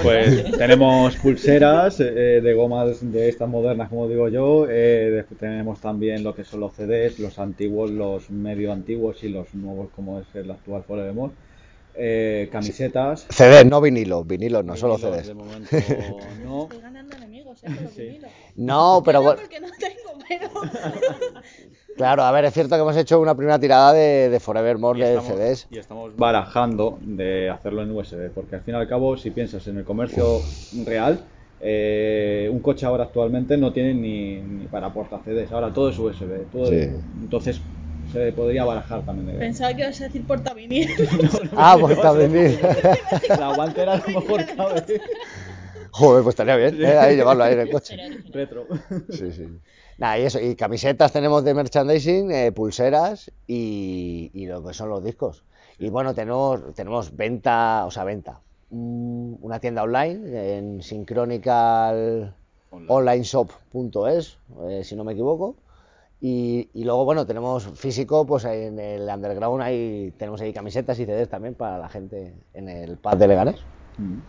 Pues 0.04 0.58
tenemos 0.58 1.15
pulseras 1.17 1.99
eh, 1.99 2.41
de 2.41 2.54
gomas 2.54 2.99
de 3.12 3.30
estas 3.30 3.47
modernas, 3.47 3.89
como 3.89 4.08
digo 4.08 4.28
yo. 4.28 4.67
eh, 4.69 5.10
después 5.12 5.39
tenemos 5.39 5.80
también 5.80 6.23
lo 6.23 6.34
que 6.36 6.43
son 6.43 6.60
los 6.62 6.73
CDs, 6.73 7.19
los 7.19 7.39
antiguos, 7.39 7.91
los 7.91 8.30
medio 8.30 8.71
antiguos 8.73 9.23
y 9.23 9.30
los 9.30 9.54
nuevos, 9.54 9.89
como 9.91 10.19
es 10.19 10.28
el 10.34 10.52
actual 10.52 10.84
Forevermore. 10.84 11.34
Eh, 11.95 12.49
camisetas. 12.52 13.28
CD, 13.30 13.65
no 13.65 13.80
vinilo, 13.80 14.23
vinilo, 14.23 14.63
no 14.63 14.76
solo 14.76 14.97
vinilos, 14.97 15.15
CDs. 15.15 15.28
De 15.28 15.34
momento 15.36 15.78
no. 16.43 16.67
Estoy 17.54 17.70
ganando 17.70 17.80
enemigos. 17.80 17.80
Con 17.80 17.84
los 17.86 17.94
Sí. 17.96 18.02
vinilos. 18.04 18.32
No, 18.56 19.02
pero 19.06 19.20
no, 19.20 19.24
bueno, 19.24 19.39
porque 19.42 19.60
no 19.60 19.68
tengo, 19.80 20.24
pero... 20.28 20.50
claro, 21.98 22.24
a 22.24 22.32
ver, 22.32 22.46
es 22.46 22.54
cierto 22.54 22.76
que 22.76 22.82
hemos 22.82 22.98
hecho 22.98 23.20
una 23.20 23.36
primera 23.36 23.60
tirada 23.60 23.94
de, 23.94 24.30
de 24.30 24.39
Forevermore 24.39 25.00
Y 25.00 25.02
de 25.04 25.16
estamos, 25.16 25.39
CDs. 25.39 25.68
y 25.72 25.78
estamos 25.78 26.16
barajando 26.18 26.98
de 27.02 27.50
hacerlo 27.50 27.84
en 27.84 27.92
USB, 27.92 28.30
porque 28.34 28.56
al 28.56 28.62
fin 28.62 28.74
y 28.76 28.78
al 28.78 28.88
cabo, 28.88 29.18
si 29.18 29.32
piensas 29.32 29.68
en 29.68 29.78
el 29.78 29.84
comercio 29.86 30.42
real, 30.86 31.24
eh, 31.66 32.50
un 32.52 32.60
coche 32.60 32.86
ahora 32.86 33.06
actualmente 33.06 33.56
no 33.58 33.72
tiene 33.72 33.94
ni, 33.94 34.42
ni 34.42 34.68
para 34.68 34.92
porta 34.94 35.20
CDs, 35.24 35.52
ahora 35.52 35.72
todo 35.74 35.89
es 35.89 35.98
USB. 35.98 36.50
Todo 36.52 36.66
Sí. 36.68 36.89
Entonces 37.22 37.62
se 38.12 38.34
podría 38.34 38.66
barajar 38.66 39.04
también. 39.06 39.28
de- 39.28 39.39
Pensaba 39.39 39.74
que 39.74 39.84
ibas 39.84 40.02
a 40.02 40.04
decir 40.06 40.28
portavinil. 40.28 40.89
Ah, 41.56 41.78
pues 41.80 42.00
también. 42.02 42.60
La 43.30 43.56
guantera 43.56 43.94
a 43.94 43.98
lo 43.98 44.20
mejor 44.20 44.46
cabe. 44.58 44.84
Joder, 45.94 46.24
pues 46.24 46.34
estaría 46.34 46.56
bien, 46.56 46.82
¿eh? 46.84 46.98
Ahí 46.98 47.16
llevarlo 47.16 47.44
ahí 47.44 47.54
en 47.54 47.60
el 47.60 47.70
coche. 47.70 47.96
Retro. 48.32 48.68
Sí, 49.10 49.32
sí. 49.32 49.48
Nada, 49.98 50.18
y 50.18 50.24
eso, 50.24 50.40
y 50.40 50.56
camisetas 50.56 51.12
tenemos 51.14 51.44
de 51.44 51.54
merchandising, 51.54 52.32
eh, 52.32 52.52
pulseras 52.52 53.32
y, 53.46 54.32
y 54.34 54.48
lo 54.48 54.64
que 54.66 54.74
son 54.74 54.90
los 54.90 55.04
discos. 55.04 55.44
Y 55.78 55.90
bueno, 55.90 56.16
tenemos, 56.16 56.74
tenemos 56.74 57.16
venta, 57.16 57.86
o 57.86 57.92
sea, 57.92 58.04
venta. 58.04 58.42
un- 58.72 59.38
Una 59.42 59.60
tienda 59.60 59.84
online 59.84 60.58
en 60.58 60.82
Synchronical 60.82 62.34
Online. 62.72 62.92
onlineshop.es, 62.92 64.40
eh, 64.70 64.84
si 64.84 64.96
no 64.96 65.04
me 65.04 65.14
equivoco. 65.14 65.56
Y, 66.20 66.70
y 66.74 66.86
luego, 66.86 67.04
bueno, 67.06 67.26
tenemos 67.28 67.66
físico, 67.78 68.26
pues 68.26 68.46
en 68.46 68.80
el 68.80 69.08
underground 69.10 69.62
ahí 69.62 70.14
tenemos 70.18 70.40
ahí 70.42 70.54
camisetas 70.54 70.98
y 71.00 71.06
CDs 71.06 71.30
también 71.30 71.54
para 71.54 71.78
la 71.78 71.90
gente 71.90 72.34
en 72.54 72.70
el 72.70 72.98
pub 72.98 73.18
de 73.18 73.28
Leganés. 73.28 73.68
Mm. 73.98 74.20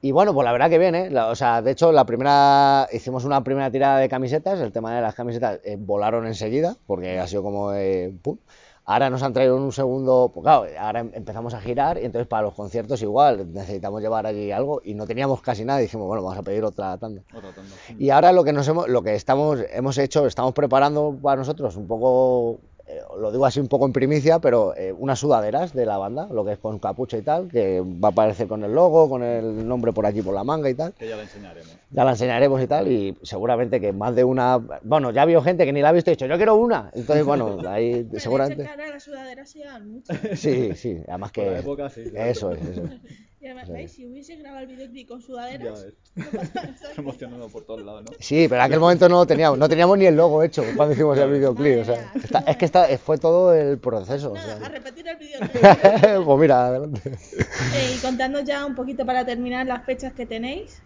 Y 0.00 0.12
bueno, 0.12 0.32
pues 0.32 0.44
la 0.44 0.52
verdad 0.52 0.70
que 0.70 0.78
bien, 0.78 0.94
¿eh? 0.94 1.10
La- 1.10 1.28
o 1.28 1.34
sea, 1.34 1.60
de 1.60 1.72
hecho, 1.72 1.90
la 1.90 2.04
primera, 2.06 2.86
hicimos 2.92 3.24
una 3.24 3.42
primera 3.42 3.70
tirada 3.70 3.98
de 3.98 4.08
camisetas, 4.08 4.60
el 4.60 4.70
tema 4.72 4.94
de 4.94 5.02
las 5.02 5.14
camisetas 5.14 5.58
eh, 5.64 5.76
volaron 5.78 6.26
enseguida, 6.26 6.76
porque 6.86 7.18
ha 7.18 7.26
sido 7.26 7.42
como, 7.42 7.72
eh, 7.74 8.14
pum. 8.22 8.38
Ahora 8.84 9.10
nos 9.10 9.22
han 9.22 9.34
traído 9.34 9.54
un 9.56 9.70
segundo, 9.72 10.30
pues 10.32 10.44
claro, 10.44 10.64
ahora 10.78 11.00
em- 11.00 11.10
empezamos 11.12 11.52
a 11.52 11.60
girar 11.60 11.98
y 11.98 12.06
entonces 12.06 12.26
para 12.26 12.44
los 12.44 12.54
conciertos 12.54 13.02
igual, 13.02 13.52
necesitamos 13.52 14.00
llevar 14.00 14.24
allí 14.26 14.50
algo 14.50 14.80
y 14.82 14.94
no 14.94 15.06
teníamos 15.06 15.42
casi 15.42 15.62
nada 15.64 15.80
y 15.80 15.82
dijimos, 15.82 16.06
bueno, 16.06 16.22
vamos 16.22 16.38
a 16.38 16.42
pedir 16.42 16.64
otra 16.64 16.96
tanda. 16.96 17.20
Otra 17.34 17.50
tanda. 17.52 17.74
Y 17.98 18.08
ahora 18.08 18.32
lo 18.32 18.44
que 18.44 18.52
nos 18.54 18.66
hemos, 18.66 18.88
lo 18.88 19.02
que 19.02 19.14
estamos, 19.14 19.58
hemos 19.72 19.98
hecho, 19.98 20.26
estamos 20.26 20.54
preparando 20.54 21.18
para 21.20 21.36
nosotros 21.36 21.76
un 21.76 21.86
poco, 21.86 22.60
eh, 22.88 23.00
lo 23.18 23.30
digo 23.30 23.44
así 23.46 23.60
un 23.60 23.68
poco 23.68 23.86
en 23.86 23.92
primicia, 23.92 24.38
pero 24.38 24.74
eh, 24.76 24.92
unas 24.92 25.18
sudaderas 25.18 25.72
de 25.74 25.86
la 25.86 25.98
banda, 25.98 26.26
lo 26.32 26.44
que 26.44 26.52
es 26.52 26.58
con 26.58 26.78
capucha 26.78 27.16
y 27.18 27.22
tal, 27.22 27.48
que 27.48 27.80
va 27.80 28.08
a 28.08 28.10
aparecer 28.12 28.48
con 28.48 28.64
el 28.64 28.72
logo, 28.72 29.08
con 29.08 29.22
el 29.22 29.66
nombre 29.68 29.92
por 29.92 30.06
aquí 30.06 30.22
por 30.22 30.34
la 30.34 30.44
manga 30.44 30.70
y 30.70 30.74
tal. 30.74 30.92
Que 30.94 31.08
ya 31.08 31.16
la 31.16 31.22
enseñaremos. 31.22 31.76
Ya 31.90 32.04
la 32.04 32.10
enseñaremos 32.12 32.62
y 32.62 32.66
tal, 32.66 32.90
y 32.90 33.16
seguramente 33.22 33.80
que 33.80 33.92
más 33.92 34.14
de 34.14 34.24
una, 34.24 34.58
bueno, 34.82 35.10
ya 35.10 35.24
vio 35.24 35.42
gente 35.42 35.64
que 35.64 35.72
ni 35.72 35.80
la 35.82 35.90
ha 35.90 35.92
visto 35.92 36.10
y 36.10 36.12
ha 36.12 36.16
dicho, 36.16 36.26
yo 36.26 36.36
quiero 36.36 36.54
una. 36.56 36.90
Entonces, 36.94 37.24
bueno, 37.24 37.58
ahí 37.68 38.04
Pero 38.08 38.20
seguramente. 38.20 38.62
ese 38.62 38.70
cara, 38.70 38.88
la 38.90 39.00
sudadera 39.00 39.46
se 39.46 39.58
llevan 39.58 39.90
mucho. 39.90 40.12
Sí, 40.34 40.74
sí, 40.74 40.98
además 41.08 41.32
Por 41.32 41.44
la 41.44 41.52
que 41.52 41.58
época, 41.58 41.90
sí. 41.90 42.02
eso 42.14 42.52
es, 42.52 42.60
eso 42.62 42.82
es. 42.84 42.90
Y 43.40 43.46
además, 43.46 43.68
¿veis? 43.68 43.92
Si 43.92 44.04
hubiese 44.04 44.34
grabado 44.36 44.62
el 44.62 44.66
videoclip 44.68 45.06
con 45.08 45.22
sudaderas, 45.22 45.86
no. 46.16 46.24
Emocionado 46.96 47.48
por 47.48 47.64
todos 47.64 47.82
lados, 47.82 48.02
¿no? 48.02 48.16
Sí, 48.18 48.46
pero 48.48 48.60
en 48.60 48.66
aquel 48.66 48.80
momento 48.80 49.08
no 49.08 49.16
lo 49.18 49.26
teníamos, 49.26 49.58
no 49.58 49.68
teníamos 49.68 49.96
ni 49.96 50.06
el 50.06 50.16
logo 50.16 50.42
hecho 50.42 50.64
cuando 50.76 50.94
hicimos 50.94 51.16
el 51.18 51.30
videoclip, 51.30 51.82
o 51.82 51.84
sea, 51.84 52.12
está- 52.16 52.40
es 52.40 52.56
que 52.56 52.64
está, 52.64 52.86
fue 52.98 53.16
todo 53.18 53.54
el 53.54 53.78
proceso. 53.78 54.32
o 54.32 54.34
Nada, 54.34 54.56
sea. 54.58 54.66
a 54.66 54.68
repetir 54.70 55.06
el 55.06 55.16
videoclip. 55.16 55.62
pues 56.24 56.38
mira, 56.40 56.66
adelante. 56.66 57.00
Eh, 57.10 57.94
y 57.96 58.00
contando 58.00 58.40
ya 58.40 58.66
un 58.66 58.74
poquito 58.74 59.06
para 59.06 59.24
terminar 59.24 59.66
las 59.66 59.84
fechas 59.84 60.12
que 60.14 60.26
tenéis 60.26 60.82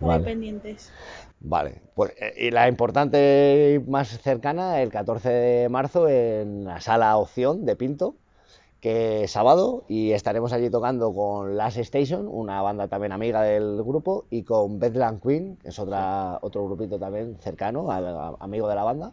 Vale. 0.00 0.24
pendientes. 0.24 0.90
Vale, 1.40 1.82
pues 1.94 2.12
eh, 2.18 2.32
y 2.46 2.50
la 2.50 2.66
importante 2.68 3.74
y 3.74 3.90
más 3.90 4.08
cercana, 4.08 4.80
el 4.80 4.90
14 4.90 5.28
de 5.28 5.68
marzo 5.68 6.08
en 6.08 6.64
la 6.64 6.80
sala 6.80 7.16
Opción 7.18 7.66
de 7.66 7.76
Pinto, 7.76 8.16
que 8.80 9.24
es 9.24 9.30
sábado, 9.32 9.84
y 9.88 10.12
estaremos 10.12 10.52
allí 10.52 10.70
tocando 10.70 11.12
con 11.14 11.56
Last 11.56 11.76
Station, 11.78 12.26
una 12.28 12.62
banda 12.62 12.88
también 12.88 13.12
amiga 13.12 13.42
del 13.42 13.82
grupo, 13.82 14.26
y 14.30 14.42
con 14.44 14.78
Bedlam 14.78 15.20
Queen, 15.20 15.56
que 15.58 15.68
es 15.68 15.78
otra, 15.78 16.38
otro 16.42 16.64
grupito 16.66 16.98
también 16.98 17.36
cercano, 17.40 17.90
a- 17.90 18.36
amigo 18.40 18.68
de 18.68 18.74
la 18.74 18.84
banda. 18.84 19.12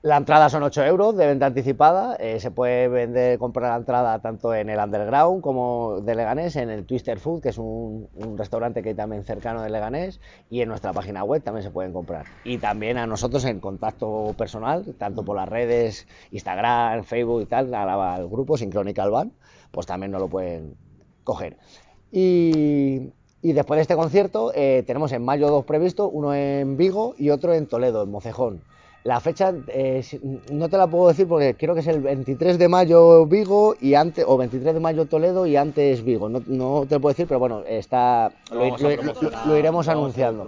La 0.00 0.16
entrada 0.16 0.48
son 0.48 0.62
8 0.62 0.84
euros 0.84 1.16
de 1.16 1.26
venta 1.26 1.46
anticipada. 1.46 2.14
eh, 2.20 2.38
se 2.38 2.52
puede 2.52 2.86
vender, 2.86 3.36
comprar 3.36 3.72
la 3.72 3.78
entrada 3.78 4.20
tanto 4.20 4.54
en 4.54 4.70
el 4.70 4.78
Underground 4.78 5.42
como 5.42 6.00
de 6.02 6.14
Leganés, 6.14 6.54
en 6.54 6.70
el 6.70 6.86
Twister 6.86 7.18
Food, 7.18 7.42
que 7.42 7.48
es 7.48 7.58
un, 7.58 8.08
restaurante 8.36 8.80
que 8.80 8.90
hay 8.90 8.94
también 8.94 9.24
cercano 9.24 9.60
de 9.60 9.70
Leganés, 9.70 10.20
y 10.50 10.60
en 10.60 10.68
nuestra 10.68 10.92
página 10.92 11.24
web 11.24 11.42
también 11.42 11.64
se 11.64 11.72
pueden 11.72 11.92
comprar. 11.92 12.26
Y 12.44 12.58
también 12.58 12.96
a 12.96 13.08
nosotros 13.08 13.44
en 13.44 13.58
contacto 13.58 14.36
personal, 14.38 14.94
tanto 14.96 15.24
por 15.24 15.34
las 15.34 15.48
redes, 15.48 16.06
Instagram, 16.30 17.02
Facebook 17.02 17.42
y 17.42 17.46
tal, 17.46 17.74
al, 17.74 18.28
grupo 18.28 18.56
Synchronical 18.56 19.10
Band, 19.10 19.32
pues 19.72 19.86
también 19.86 20.12
nos 20.12 20.20
lo 20.20 20.28
pueden 20.28 20.76
coger. 21.24 21.56
Y, 22.12 23.10
y 23.42 23.52
después 23.52 23.78
de 23.78 23.82
este 23.82 23.96
concierto 23.96 24.52
eh, 24.54 24.84
tenemos 24.86 25.10
en 25.10 25.24
mayo 25.24 25.48
dos 25.48 25.64
previstos, 25.64 26.08
uno 26.12 26.34
en 26.34 26.76
Vigo 26.76 27.16
y 27.18 27.30
otro 27.30 27.52
en 27.52 27.66
Toledo, 27.66 28.04
en 28.04 28.12
Mocejón. 28.12 28.62
La 29.08 29.20
fecha 29.20 29.54
eh, 29.68 30.04
no 30.52 30.68
te 30.68 30.76
la 30.76 30.86
puedo 30.86 31.08
decir 31.08 31.26
porque 31.26 31.54
creo 31.56 31.72
que 31.72 31.80
es 31.80 31.86
el 31.86 32.00
23 32.02 32.58
de 32.58 32.68
mayo 32.68 33.24
Vigo 33.24 33.74
y 33.80 33.94
antes, 33.94 34.22
o 34.28 34.36
23 34.36 34.74
de 34.74 34.80
mayo 34.80 35.06
Toledo 35.06 35.46
y 35.46 35.56
antes 35.56 36.04
Vigo. 36.04 36.28
No, 36.28 36.42
no 36.46 36.84
te 36.86 36.96
lo 36.96 37.00
puedo 37.00 37.14
decir, 37.14 37.26
pero 37.26 37.40
bueno, 37.40 37.62
está, 37.66 38.30
lo, 38.52 38.64
lo- 39.46 39.56
iremos 39.56 39.88
anunciando. 39.88 40.44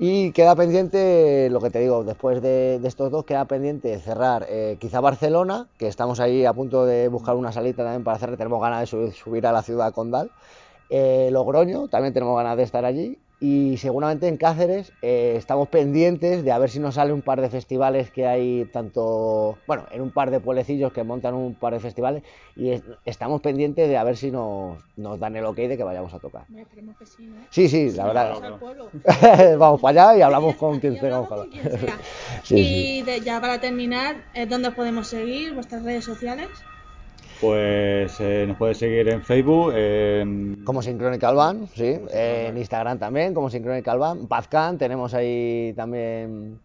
Y 0.00 0.32
queda 0.32 0.56
pendiente, 0.56 1.48
lo 1.48 1.60
que 1.60 1.70
te 1.70 1.78
digo, 1.78 2.02
después 2.02 2.42
de, 2.42 2.80
de 2.80 2.88
estos 2.88 3.12
dos, 3.12 3.24
queda 3.24 3.44
pendiente 3.44 3.96
cerrar 4.00 4.46
eh, 4.48 4.78
quizá 4.80 4.98
Barcelona, 5.00 5.68
que 5.78 5.86
estamos 5.86 6.18
ahí 6.18 6.44
a 6.44 6.52
punto 6.52 6.86
de 6.86 7.06
buscar 7.06 7.36
una 7.36 7.52
salita 7.52 7.84
también 7.84 8.02
para 8.02 8.16
hacer, 8.16 8.36
tenemos 8.36 8.60
ganas 8.60 8.80
de 8.80 8.86
subir, 8.86 9.12
subir 9.12 9.46
a 9.46 9.52
la 9.52 9.62
ciudad 9.62 9.92
condal. 9.92 10.32
Eh, 10.90 11.28
Logroño, 11.30 11.86
también 11.86 12.12
tenemos 12.12 12.36
ganas 12.36 12.56
de 12.56 12.64
estar 12.64 12.84
allí. 12.84 13.16
Y 13.48 13.76
seguramente 13.78 14.26
en 14.28 14.38
Cáceres 14.44 14.92
eh, 15.02 15.34
estamos 15.36 15.68
pendientes 15.68 16.42
de 16.44 16.50
a 16.52 16.58
ver 16.58 16.70
si 16.70 16.80
nos 16.80 16.94
sale 16.96 17.12
un 17.12 17.22
par 17.22 17.40
de 17.40 17.48
festivales 17.50 18.10
que 18.10 18.26
hay, 18.26 18.64
tanto, 18.76 19.60
bueno, 19.68 19.86
en 19.90 20.00
un 20.02 20.10
par 20.10 20.30
de 20.32 20.40
pueblecillos 20.40 20.92
que 20.92 21.04
montan 21.04 21.34
un 21.34 21.54
par 21.54 21.72
de 21.74 21.80
festivales. 21.80 22.22
Y 22.56 22.70
es- 22.70 22.84
estamos 23.04 23.40
pendientes 23.42 23.88
de 23.88 23.96
a 23.96 24.04
ver 24.04 24.16
si 24.16 24.30
nos, 24.30 24.82
nos 24.96 25.20
dan 25.20 25.36
el 25.36 25.44
ok 25.44 25.58
de 25.70 25.76
que 25.76 25.84
vayamos 25.84 26.12
a 26.14 26.18
tocar. 26.18 26.44
Hombre, 26.48 26.62
esperemos 26.62 26.96
que 26.96 27.06
sí, 27.06 27.26
¿no? 27.26 27.36
Sí, 27.50 27.68
sí, 27.68 27.90
la 27.92 28.06
verdad. 28.06 28.58
Vamos 29.58 29.80
para 29.80 30.08
allá 30.08 30.18
y 30.18 30.22
hablamos 30.22 30.56
con 30.56 30.80
quien 30.80 30.96
con 30.98 31.08
sea. 31.80 31.98
Sí, 32.42 32.56
y 32.56 33.02
de- 33.02 33.20
ya 33.20 33.40
para 33.40 33.60
terminar, 33.60 34.12
eh, 34.34 34.46
¿dónde 34.46 34.68
os 34.68 34.74
podemos 34.74 35.06
seguir? 35.08 35.54
¿Vuestras 35.54 35.82
redes 35.84 36.04
sociales? 36.04 36.64
Pues 37.40 38.18
eh, 38.20 38.44
nos 38.48 38.56
puedes 38.56 38.78
seguir 38.78 39.08
en 39.08 39.22
Facebook, 39.22 39.72
en... 39.74 40.62
Como 40.64 40.80
Synchronical 40.80 41.34
Band, 41.36 41.68
sí. 41.74 41.94
Como 41.98 42.08
en. 42.12 42.56
Instagram 42.56 42.98
también, 42.98 43.34
como 43.34 43.50
Synchronical 43.50 43.98
Band. 43.98 44.28
Bazcan, 44.28 44.78
tenemos 44.78 45.12
ahí 45.12 45.74
también 45.76 46.58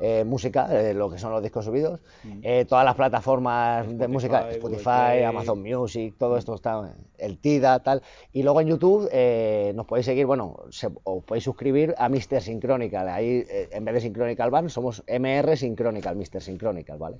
eh, 0.00 0.24
música, 0.24 0.66
eh, 0.72 0.94
lo 0.94 1.10
que 1.10 1.18
son 1.18 1.30
los 1.30 1.42
discos 1.42 1.66
subidos. 1.66 2.00
Mm. 2.24 2.38
Eh, 2.42 2.64
todas 2.66 2.84
las 2.86 2.94
plataformas 2.94 3.86
de 3.98 4.08
música, 4.08 4.50
Spotify. 4.50 5.22
Amazon 5.26 5.62
Music, 5.62 6.14
todo 6.18 6.38
esto 6.38 6.54
está, 6.54 6.94
el 7.18 7.38
TIDA, 7.38 7.80
tal. 7.82 8.02
Y 8.32 8.42
luego 8.42 8.60
en 8.62 8.68
YouTube 8.68 9.08
eh, 9.12 9.72
nos 9.74 9.84
podéis 9.86 10.06
seguir, 10.06 10.24
bueno, 10.24 10.56
se- 10.70 10.88
os 11.04 11.22
podéis 11.24 11.44
suscribir 11.44 11.94
a 11.98 12.08
Mr. 12.08 12.40
Synchronical. 12.40 13.08
Ahí, 13.10 13.44
en 13.48 13.84
vez 13.84 13.94
de 13.94 14.00
Synchronical 14.00 14.50
Band, 14.50 14.70
somos 14.70 15.04
MR 15.06 15.54
Synchronical, 15.56 16.16
Mr. 16.16 16.40
Synchronical, 16.40 16.98
¿vale? 16.98 17.18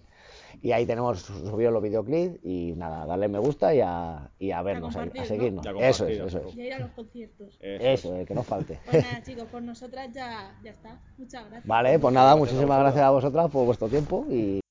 Y 0.63 0.73
ahí 0.73 0.87
tenemos 0.87 1.21
subidos 1.21 1.73
los 1.73 1.83
videoclips 1.83 2.39
y 2.45 2.73
nada, 2.77 3.07
darle 3.07 3.29
me 3.29 3.39
gusta 3.39 3.75
y 3.75 3.81
a, 3.81 4.31
y 4.39 4.51
a 4.51 4.63
vernos, 4.63 4.97
a 4.97 5.07
¿no? 5.07 5.25
seguirnos. 5.25 5.67
Eso 5.81 6.07
es, 6.07 6.19
eso 6.19 6.39
es. 6.39 6.57
Y 6.57 6.63
a 6.63 6.67
ir 6.67 6.73
a 6.75 6.79
los 6.81 6.91
conciertos. 6.93 7.57
Eso. 7.61 8.15
Eso, 8.15 8.25
que 8.27 8.35
no 8.35 8.43
falte. 8.43 8.79
Pues 8.91 9.05
nada, 9.05 9.23
chicos, 9.25 9.47
por 9.49 9.63
nosotras 9.63 10.11
ya, 10.13 10.59
ya 10.63 10.71
está. 10.71 11.01
Muchas 11.19 11.45
gracias. 11.45 11.67
Vale, 11.67 11.99
pues 11.99 12.15
nada, 12.15 12.37
muchísimas 12.37 12.79
gracias 12.81 13.05
a 13.05 13.11
vosotras 13.11 13.51
por 13.51 13.67
vuestro 13.67 13.89
tiempo 13.89 14.27
y 14.31 14.64